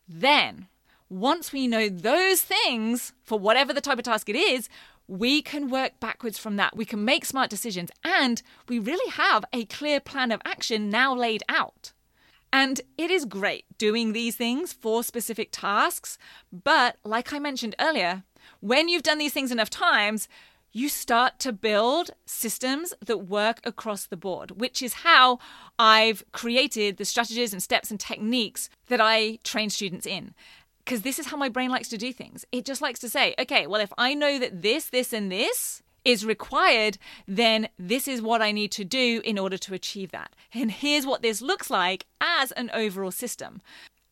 Then, 0.08 0.68
once 1.10 1.54
we 1.54 1.68
know 1.68 1.88
those 1.88 2.42
things 2.42 3.14
for 3.24 3.38
whatever 3.38 3.74
the 3.74 3.82
type 3.82 4.00
of 4.00 4.06
task 4.06 4.30
it 4.30 4.36
is, 4.36 4.68
we 5.08 5.42
can 5.42 5.70
work 5.70 6.00
backwards 6.00 6.40
from 6.40 6.56
that. 6.56 6.76
We 6.76 6.86
can 6.86 7.04
make 7.04 7.26
smart 7.26 7.50
decisions, 7.50 7.92
and 8.04 8.42
we 8.68 8.80
really 8.80 9.12
have 9.12 9.44
a 9.52 9.66
clear 9.66 10.00
plan 10.00 10.32
of 10.32 10.42
action 10.46 10.90
now 10.90 11.14
laid 11.14 11.44
out. 11.50 11.92
And 12.54 12.82
it 12.98 13.10
is 13.10 13.26
great 13.26 13.66
doing 13.78 14.14
these 14.14 14.36
things 14.36 14.74
for 14.74 15.04
specific 15.04 15.50
tasks. 15.52 16.18
But 16.52 16.98
like 17.04 17.32
I 17.34 17.40
mentioned 17.40 17.76
earlier, 17.80 18.24
when 18.60 18.90
you've 18.90 19.04
done 19.04 19.18
these 19.18 19.34
things 19.34 19.52
enough 19.52 19.70
times, 19.70 20.28
you 20.74 20.88
start 20.88 21.40
to 21.40 21.52
build 21.52 22.12
systems 22.26 22.94
that 23.06 23.18
work 23.18 23.60
across 23.66 24.06
the 24.06 24.18
board, 24.18 24.60
which 24.60 24.82
is 24.82 24.94
how 24.94 25.40
I've 25.78 26.24
created 26.32 26.98
the 26.98 27.06
strategies 27.06 27.52
and 27.52 27.62
steps 27.62 27.92
and 27.92 28.00
techniques 28.00 28.70
that 28.88 29.02
I 29.02 29.38
train 29.44 29.70
students 29.70 30.06
in. 30.06 30.34
Because 30.80 31.02
this 31.02 31.20
is 31.20 31.28
how 31.28 31.38
my 31.38 31.50
brain 31.50 31.70
likes 31.70 31.90
to 31.90 31.98
do 31.98 32.12
things. 32.12 32.46
It 32.52 32.66
just 32.66 32.82
likes 32.82 33.00
to 33.00 33.10
say, 33.10 33.36
okay, 33.38 33.68
well, 33.68 33.82
if 33.82 33.94
I 33.98 34.14
know 34.14 34.40
that 34.40 34.62
this, 34.62 34.90
this, 34.90 35.14
and 35.14 35.32
this 35.32 35.84
is 36.04 36.26
required, 36.26 36.98
then 37.28 37.70
this 37.78 38.08
is 38.08 38.22
what 38.22 38.42
I 38.42 38.52
need 38.52 38.72
to 38.74 38.84
do 38.86 39.22
in 39.24 39.38
order 39.38 39.58
to 39.58 39.74
achieve 39.74 40.12
that. 40.12 40.36
And 40.54 40.72
here's 40.72 41.06
what 41.06 41.22
this 41.22 41.42
looks 41.42 41.70
like 41.70 42.06
as 42.20 42.52
an 42.54 42.70
overall 42.74 43.12
system. 43.12 43.62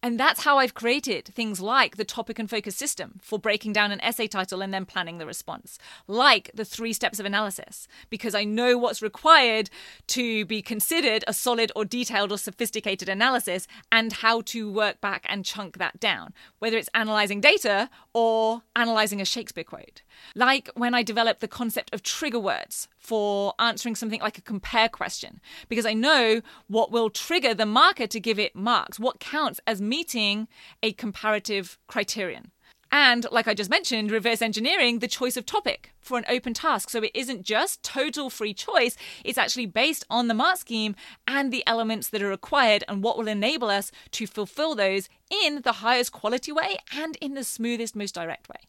And 0.02 0.18
that's 0.18 0.44
how 0.44 0.60
I've 0.60 0.74
created 0.74 1.26
things 1.26 1.60
like 1.60 1.98
the 1.98 2.06
topic 2.06 2.40
and 2.40 2.50
focus 2.50 2.76
system 2.78 3.20
for 3.22 3.38
breaking 3.38 3.74
down 3.74 3.92
an 3.92 4.00
essay 4.00 4.28
title 4.28 4.62
and 4.62 4.74
then 4.74 4.86
planning 4.86 5.18
the 5.18 5.26
response, 5.26 5.78
like 6.08 6.50
the 6.54 6.64
three 6.64 6.94
steps 6.94 7.20
of 7.20 7.26
analysis, 7.26 7.86
because 8.10 8.34
I 8.34 8.46
know 8.46 8.78
what's 8.78 9.02
required 9.02 9.70
to 10.08 10.46
be 10.46 10.62
considered 10.62 11.26
a 11.28 11.34
solid 11.34 11.70
or 11.76 11.84
detailed 11.84 12.32
or 12.32 12.38
sophisticated 12.38 13.10
analysis 13.10 13.68
and 13.92 14.14
how 14.14 14.40
to 14.42 14.72
work 14.72 15.02
back 15.02 15.26
and 15.28 15.44
chunk 15.44 15.78
that 15.80 16.00
down, 16.00 16.34
whether 16.60 16.78
it's 16.78 16.90
analyzing 16.94 17.42
data 17.42 17.90
or 18.14 18.62
analyzing 18.78 19.20
a 19.20 19.26
Shakespeare 19.26 19.66
quote. 19.66 20.02
Like 20.36 20.70
when 20.76 20.94
I 20.94 21.04
developed 21.04 21.42
the 21.42 21.48
concept 21.48 21.94
of 21.94 22.04
trigger 22.04 22.40
words 22.40 22.88
for 22.98 23.54
answering 23.60 23.96
something 23.96 24.22
like 24.22 24.38
a 24.38 24.42
compare 24.42 24.90
question, 24.90 25.42
because 25.68 25.86
I 25.86 25.94
know 25.94 26.42
what 26.68 26.92
will 26.92 27.10
trigger 27.10 27.54
the 27.54 27.66
marker 27.66 28.08
to 28.08 28.20
give 28.20 28.40
it 28.40 28.56
marks, 28.56 29.00
what 29.00 29.20
counts 29.20 29.60
as 29.66 29.82
meeting 29.82 30.48
a 30.84 30.94
comparative 30.94 31.78
criterion. 31.88 32.52
And 32.92 33.28
like 33.32 33.48
I 33.48 33.54
just 33.54 33.70
mentioned, 33.70 34.10
reverse 34.10 34.42
engineering 34.42 35.00
the 35.00 35.08
choice 35.08 35.38
of 35.38 35.46
topic 35.46 35.92
for 36.00 36.18
an 36.18 36.26
open 36.28 36.54
task. 36.56 36.90
So 36.90 37.04
it 37.04 37.12
isn't 37.14 37.44
just 37.44 37.84
total 37.84 38.30
free 38.30 38.54
choice, 38.54 38.98
it's 39.24 39.38
actually 39.38 39.68
based 39.68 40.06
on 40.10 40.28
the 40.28 40.34
mark 40.34 40.58
scheme 40.58 40.96
and 41.28 41.52
the 41.52 41.64
elements 41.68 42.10
that 42.10 42.24
are 42.24 42.30
required 42.30 42.84
and 42.88 43.04
what 43.04 43.18
will 43.18 43.28
enable 43.28 43.70
us 43.70 43.92
to 44.12 44.26
fulfill 44.26 44.74
those 44.74 45.08
in 45.30 45.62
the 45.62 45.74
highest 45.74 46.12
quality 46.12 46.52
way 46.52 46.78
and 46.96 47.16
in 47.22 47.36
the 47.36 47.44
smoothest, 47.44 47.96
most 47.96 48.16
direct 48.16 48.50
way. 48.50 48.62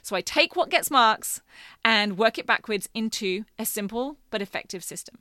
So 0.00 0.16
I 0.16 0.22
take 0.22 0.56
what 0.56 0.70
gets 0.70 0.90
marks 0.90 1.42
and 1.84 2.16
work 2.16 2.38
it 2.38 2.46
backwards 2.46 2.88
into 2.94 3.44
a 3.58 3.66
simple 3.66 4.16
but 4.30 4.40
effective 4.40 4.82
system. 4.82 5.18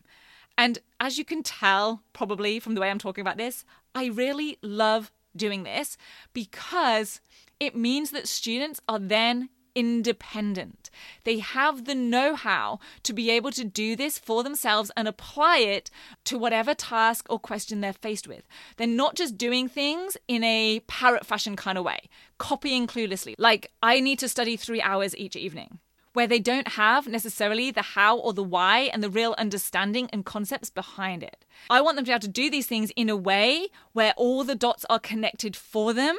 And 0.58 0.80
as 1.02 1.18
you 1.18 1.26
can 1.26 1.44
tell, 1.44 2.02
probably 2.14 2.60
from 2.60 2.76
the 2.76 2.82
way 2.82 2.90
I'm 2.90 3.00
talking 3.00 3.22
about 3.22 3.38
this, 3.38 3.66
I 3.94 4.06
really 4.06 4.58
love 4.62 5.12
doing 5.36 5.64
this 5.64 5.98
because 6.34 7.20
it 7.60 7.76
means 7.76 8.12
that 8.12 8.28
students 8.28 8.82
are 8.88 9.00
then 9.00 9.50
independent. 9.76 10.90
They 11.26 11.40
have 11.40 11.86
the 11.86 11.96
know 11.96 12.36
how 12.36 12.80
to 13.04 13.14
be 13.14 13.30
able 13.30 13.52
to 13.52 13.66
do 13.66 13.96
this 13.96 14.18
for 14.18 14.42
themselves 14.42 14.90
and 14.96 15.08
apply 15.08 15.58
it 15.58 15.92
to 16.26 16.38
whatever 16.38 16.74
task 16.74 17.28
or 17.30 17.40
question 17.40 17.82
they're 17.82 17.94
faced 17.94 18.28
with. 18.28 18.48
They're 18.78 18.88
not 18.88 19.16
just 19.16 19.38
doing 19.38 19.68
things 19.68 20.18
in 20.28 20.44
a 20.44 20.80
parrot 20.88 21.26
fashion 21.26 21.56
kind 21.56 21.78
of 21.78 21.84
way, 21.84 22.10
copying 22.38 22.88
cluelessly, 22.88 23.36
like, 23.38 23.72
I 23.84 24.00
need 24.00 24.20
to 24.20 24.30
study 24.30 24.56
three 24.56 24.82
hours 24.82 25.16
each 25.18 25.36
evening 25.36 25.80
where 26.16 26.28
they 26.28 26.40
don't 26.40 26.70
have 26.70 27.08
necessarily 27.08 27.72
the 27.72 27.82
how 27.82 28.18
or 28.18 28.32
the 28.32 28.44
why 28.44 28.90
and 28.94 29.04
the 29.04 29.10
real 29.10 29.36
understanding 29.38 30.10
and 30.14 30.26
concepts 30.26 30.70
behind 30.70 31.22
it. 31.22 31.44
I 31.70 31.82
want 31.82 31.98
them 31.98 32.06
to 32.06 32.10
be 32.10 32.14
able 32.14 32.22
to 32.22 32.28
do 32.30 32.50
these 32.50 32.68
things 32.68 32.90
in 32.96 33.10
a 33.10 33.18
way 33.18 33.68
where 33.92 34.14
all 34.16 34.46
the 34.46 34.56
dots 34.56 34.86
are 34.90 34.98
connected 34.98 35.58
for 35.58 35.94
them 35.94 36.18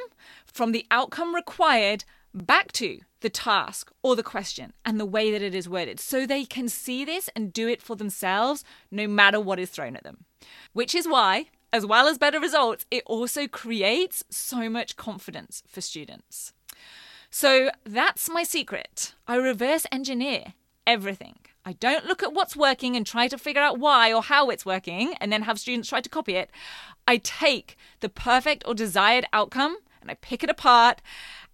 from 0.51 0.71
the 0.71 0.85
outcome 0.91 1.35
required 1.35 2.03
back 2.33 2.71
to 2.73 2.99
the 3.21 3.29
task 3.29 3.91
or 4.03 4.15
the 4.15 4.23
question 4.23 4.73
and 4.85 4.99
the 4.99 5.05
way 5.05 5.31
that 5.31 5.41
it 5.41 5.55
is 5.55 5.67
worded 5.67 5.99
so 5.99 6.25
they 6.25 6.45
can 6.45 6.69
see 6.69 7.03
this 7.03 7.29
and 7.35 7.51
do 7.51 7.67
it 7.67 7.81
for 7.81 7.95
themselves 7.95 8.63
no 8.91 9.07
matter 9.07 9.39
what 9.39 9.59
is 9.59 9.69
thrown 9.69 9.95
at 9.95 10.03
them. 10.03 10.25
Which 10.73 10.93
is 10.93 11.07
why, 11.07 11.47
as 11.73 11.85
well 11.85 12.07
as 12.07 12.17
better 12.17 12.39
results, 12.39 12.85
it 12.91 13.03
also 13.05 13.47
creates 13.47 14.23
so 14.29 14.69
much 14.69 14.95
confidence 14.95 15.63
for 15.67 15.81
students. 15.81 16.53
So 17.29 17.71
that's 17.83 18.29
my 18.29 18.43
secret. 18.43 19.15
I 19.27 19.35
reverse 19.35 19.85
engineer 19.91 20.53
everything. 20.85 21.35
I 21.65 21.73
don't 21.73 22.05
look 22.05 22.23
at 22.23 22.33
what's 22.33 22.55
working 22.55 22.95
and 22.95 23.05
try 23.05 23.27
to 23.27 23.37
figure 23.37 23.61
out 23.61 23.77
why 23.77 24.13
or 24.13 24.23
how 24.23 24.49
it's 24.49 24.65
working 24.65 25.15
and 25.19 25.33
then 25.33 25.41
have 25.41 25.59
students 25.59 25.89
try 25.89 25.99
to 25.99 26.09
copy 26.09 26.35
it. 26.35 26.49
I 27.05 27.17
take 27.17 27.75
the 27.99 28.07
perfect 28.07 28.63
or 28.65 28.73
desired 28.73 29.25
outcome 29.33 29.77
and 30.07 30.11
I 30.11 30.15
pick 30.21 30.43
it 30.43 30.49
apart 30.49 31.01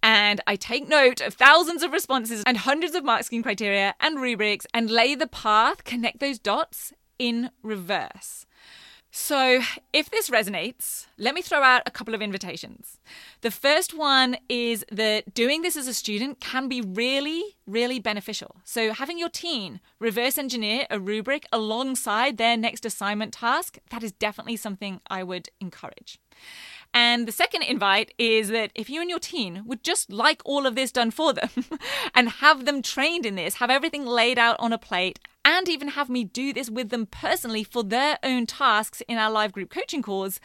and 0.02 0.40
I 0.46 0.54
take 0.54 0.88
note 0.88 1.20
of 1.20 1.34
thousands 1.34 1.82
of 1.82 1.92
responses 1.92 2.44
and 2.46 2.58
hundreds 2.58 2.94
of 2.94 3.04
mark 3.04 3.24
scheme 3.24 3.42
criteria 3.42 3.94
and 4.00 4.20
rubrics 4.20 4.66
and 4.72 4.90
lay 4.90 5.14
the 5.14 5.26
path, 5.26 5.82
connect 5.82 6.20
those 6.20 6.38
dots 6.38 6.92
in 7.18 7.50
reverse. 7.62 8.46
So, 9.16 9.60
if 9.92 10.10
this 10.10 10.28
resonates, 10.28 11.06
let 11.16 11.36
me 11.36 11.40
throw 11.40 11.62
out 11.62 11.82
a 11.86 11.90
couple 11.92 12.14
of 12.14 12.20
invitations. 12.20 12.98
The 13.42 13.52
first 13.52 13.96
one 13.96 14.36
is 14.48 14.84
that 14.90 15.32
doing 15.32 15.62
this 15.62 15.76
as 15.76 15.86
a 15.86 15.94
student 15.94 16.40
can 16.40 16.66
be 16.66 16.80
really, 16.80 17.56
really 17.64 18.00
beneficial. 18.00 18.56
So, 18.64 18.92
having 18.92 19.16
your 19.16 19.28
teen 19.28 19.80
reverse 20.00 20.36
engineer 20.36 20.88
a 20.90 20.98
rubric 20.98 21.46
alongside 21.52 22.38
their 22.38 22.56
next 22.56 22.84
assignment 22.84 23.32
task, 23.32 23.78
that 23.90 24.02
is 24.02 24.10
definitely 24.10 24.56
something 24.56 25.00
I 25.08 25.22
would 25.22 25.48
encourage. 25.60 26.18
And 26.94 27.26
the 27.26 27.32
second 27.32 27.62
invite 27.62 28.14
is 28.18 28.48
that 28.50 28.70
if 28.76 28.88
you 28.88 29.00
and 29.00 29.10
your 29.10 29.18
teen 29.18 29.64
would 29.66 29.82
just 29.82 30.12
like 30.12 30.40
all 30.44 30.64
of 30.64 30.76
this 30.76 30.92
done 30.92 31.10
for 31.10 31.32
them 31.32 31.50
and 32.14 32.28
have 32.28 32.64
them 32.64 32.82
trained 32.82 33.26
in 33.26 33.34
this, 33.34 33.56
have 33.56 33.68
everything 33.68 34.06
laid 34.06 34.38
out 34.38 34.56
on 34.60 34.72
a 34.72 34.78
plate, 34.78 35.18
and 35.44 35.68
even 35.68 35.88
have 35.88 36.08
me 36.08 36.24
do 36.24 36.52
this 36.52 36.70
with 36.70 36.88
them 36.88 37.04
personally 37.06 37.64
for 37.64 37.82
their 37.82 38.18
own 38.22 38.46
tasks 38.46 39.02
in 39.08 39.18
our 39.18 39.30
live 39.30 39.52
group 39.52 39.70
coaching 39.70 40.02
course, 40.02 40.40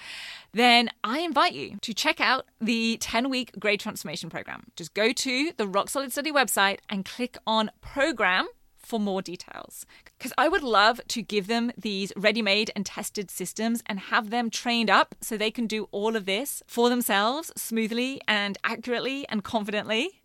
then 0.51 0.89
I 1.03 1.19
invite 1.19 1.53
you 1.53 1.77
to 1.81 1.93
check 1.93 2.19
out 2.19 2.47
the 2.59 2.97
10 2.99 3.29
week 3.29 3.51
grade 3.59 3.79
transformation 3.79 4.29
program. 4.29 4.65
Just 4.75 4.93
go 4.93 5.13
to 5.13 5.53
the 5.55 5.67
Rock 5.67 5.89
Solid 5.89 6.11
Study 6.11 6.31
website 6.31 6.79
and 6.89 7.05
click 7.05 7.37
on 7.47 7.71
program 7.79 8.47
for 8.89 8.99
more 8.99 9.21
details. 9.21 9.85
Because 10.17 10.33
I 10.37 10.49
would 10.49 10.63
love 10.63 10.99
to 11.09 11.21
give 11.21 11.45
them 11.45 11.71
these 11.77 12.11
ready 12.17 12.41
made 12.41 12.71
and 12.75 12.85
tested 12.85 13.29
systems 13.29 13.83
and 13.85 13.99
have 13.99 14.31
them 14.31 14.49
trained 14.49 14.89
up 14.89 15.13
so 15.21 15.37
they 15.37 15.51
can 15.51 15.67
do 15.67 15.87
all 15.91 16.15
of 16.15 16.25
this 16.25 16.63
for 16.65 16.89
themselves 16.89 17.51
smoothly 17.55 18.19
and 18.27 18.57
accurately 18.63 19.27
and 19.29 19.43
confidently. 19.43 20.21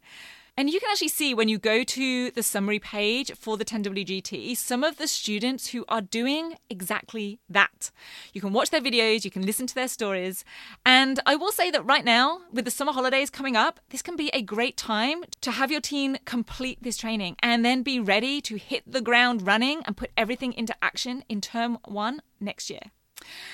And 0.57 0.71
you 0.71 0.79
can 0.79 0.89
actually 0.91 1.09
see 1.09 1.35
when 1.35 1.49
you 1.49 1.59
go 1.59 1.83
to 1.83 2.31
the 2.31 2.43
summary 2.43 2.79
page 2.79 3.33
for 3.35 3.57
the 3.57 3.65
10WGT 3.65 4.57
some 4.57 4.85
of 4.85 4.99
the 4.99 5.09
students 5.09 5.69
who 5.69 5.85
are 5.89 6.01
doing 6.01 6.55
exactly 6.71 7.41
that. 7.49 7.91
You 8.33 8.41
can 8.41 8.53
watch 8.53 8.71
their 8.71 8.81
videos, 8.81 9.25
you 9.25 9.33
can 9.33 9.45
listen 9.45 9.67
to 9.67 9.75
their 9.75 9.89
stories. 9.89 10.45
And 10.87 11.19
I 11.27 11.35
will 11.35 11.51
say 11.51 11.73
that 11.73 11.85
right 11.85 12.05
now, 12.05 12.43
with 12.53 12.65
the 12.65 12.71
summer 12.71 12.93
holidays 12.93 13.31
coming 13.31 13.57
up, 13.57 13.81
this 13.91 14.03
can 14.03 14.15
be 14.15 14.31
a 14.33 14.43
great 14.43 14.77
time 14.77 15.25
to 15.41 15.51
have 15.51 15.73
your 15.73 15.81
teen 15.81 16.19
complete 16.25 16.83
this 16.83 16.97
training 16.97 17.35
and 17.43 17.65
then 17.65 17.83
be 17.83 17.99
ready 17.99 18.41
to 18.43 18.57
hit 18.57 18.85
the 18.87 19.01
ground 19.01 19.45
running 19.45 19.83
and 19.87 19.97
put 19.97 20.13
everything 20.17 20.53
into 20.53 20.75
action 20.83 21.25
in 21.29 21.41
term 21.41 21.79
one 21.85 22.23
next 22.39 22.71
year. 22.71 22.93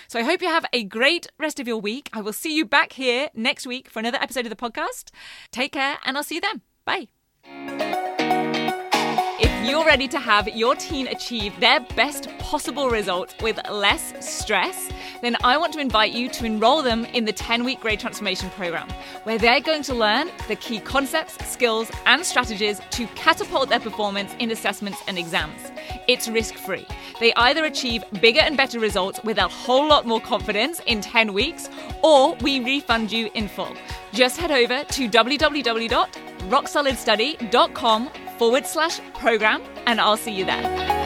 So 0.08 0.18
I 0.18 0.22
hope 0.22 0.42
you 0.42 0.48
have 0.48 0.66
a 0.72 0.84
great 0.84 1.28
rest 1.38 1.60
of 1.60 1.68
your 1.68 1.80
week. 1.80 2.10
I 2.12 2.20
will 2.20 2.32
see 2.32 2.54
you 2.54 2.66
back 2.66 2.92
here 2.92 3.30
next 3.34 3.66
week 3.66 3.88
for 3.88 4.00
another 4.00 4.18
episode 4.20 4.44
of 4.44 4.50
the 4.50 4.56
podcast. 4.56 5.10
Take 5.50 5.72
care, 5.72 5.98
and 6.04 6.16
I'll 6.16 6.24
see 6.24 6.36
you 6.36 6.40
then. 6.40 6.69
Bye. 6.90 7.06
If 9.42 9.68
you're 9.68 9.84
ready 9.84 10.08
to 10.08 10.18
have 10.18 10.48
your 10.48 10.74
teen 10.74 11.06
achieve 11.06 11.58
their 11.60 11.80
best 11.94 12.28
possible 12.38 12.90
results 12.90 13.34
with 13.40 13.60
less 13.70 14.12
stress, 14.18 14.90
then 15.22 15.36
I 15.44 15.56
want 15.56 15.72
to 15.74 15.80
invite 15.80 16.12
you 16.12 16.28
to 16.30 16.44
enroll 16.44 16.82
them 16.82 17.04
in 17.04 17.24
the 17.26 17.32
10 17.32 17.62
week 17.62 17.80
grade 17.80 18.00
transformation 18.00 18.50
program, 18.50 18.88
where 19.22 19.38
they're 19.38 19.60
going 19.60 19.84
to 19.84 19.94
learn 19.94 20.30
the 20.48 20.56
key 20.56 20.80
concepts, 20.80 21.34
skills, 21.48 21.90
and 22.06 22.26
strategies 22.26 22.80
to 22.90 23.06
catapult 23.08 23.68
their 23.68 23.80
performance 23.80 24.34
in 24.40 24.50
assessments 24.50 24.98
and 25.06 25.16
exams. 25.16 25.70
It's 26.08 26.26
risk 26.28 26.54
free. 26.54 26.86
They 27.20 27.32
either 27.34 27.66
achieve 27.66 28.02
bigger 28.20 28.40
and 28.40 28.56
better 28.56 28.80
results 28.80 29.20
with 29.22 29.38
a 29.38 29.46
whole 29.46 29.86
lot 29.86 30.06
more 30.06 30.20
confidence 30.20 30.80
in 30.86 31.02
10 31.02 31.32
weeks, 31.34 31.68
or 32.02 32.34
we 32.36 32.58
refund 32.64 33.12
you 33.12 33.30
in 33.34 33.46
full. 33.46 33.76
Just 34.12 34.38
head 34.38 34.50
over 34.50 34.82
to 34.82 35.08
www.rocksolidstudy.com 36.40 38.10
forward 38.38 38.66
slash 38.66 39.00
program, 39.14 39.62
and 39.86 40.00
I'll 40.00 40.16
see 40.16 40.32
you 40.32 40.44
there. 40.44 40.99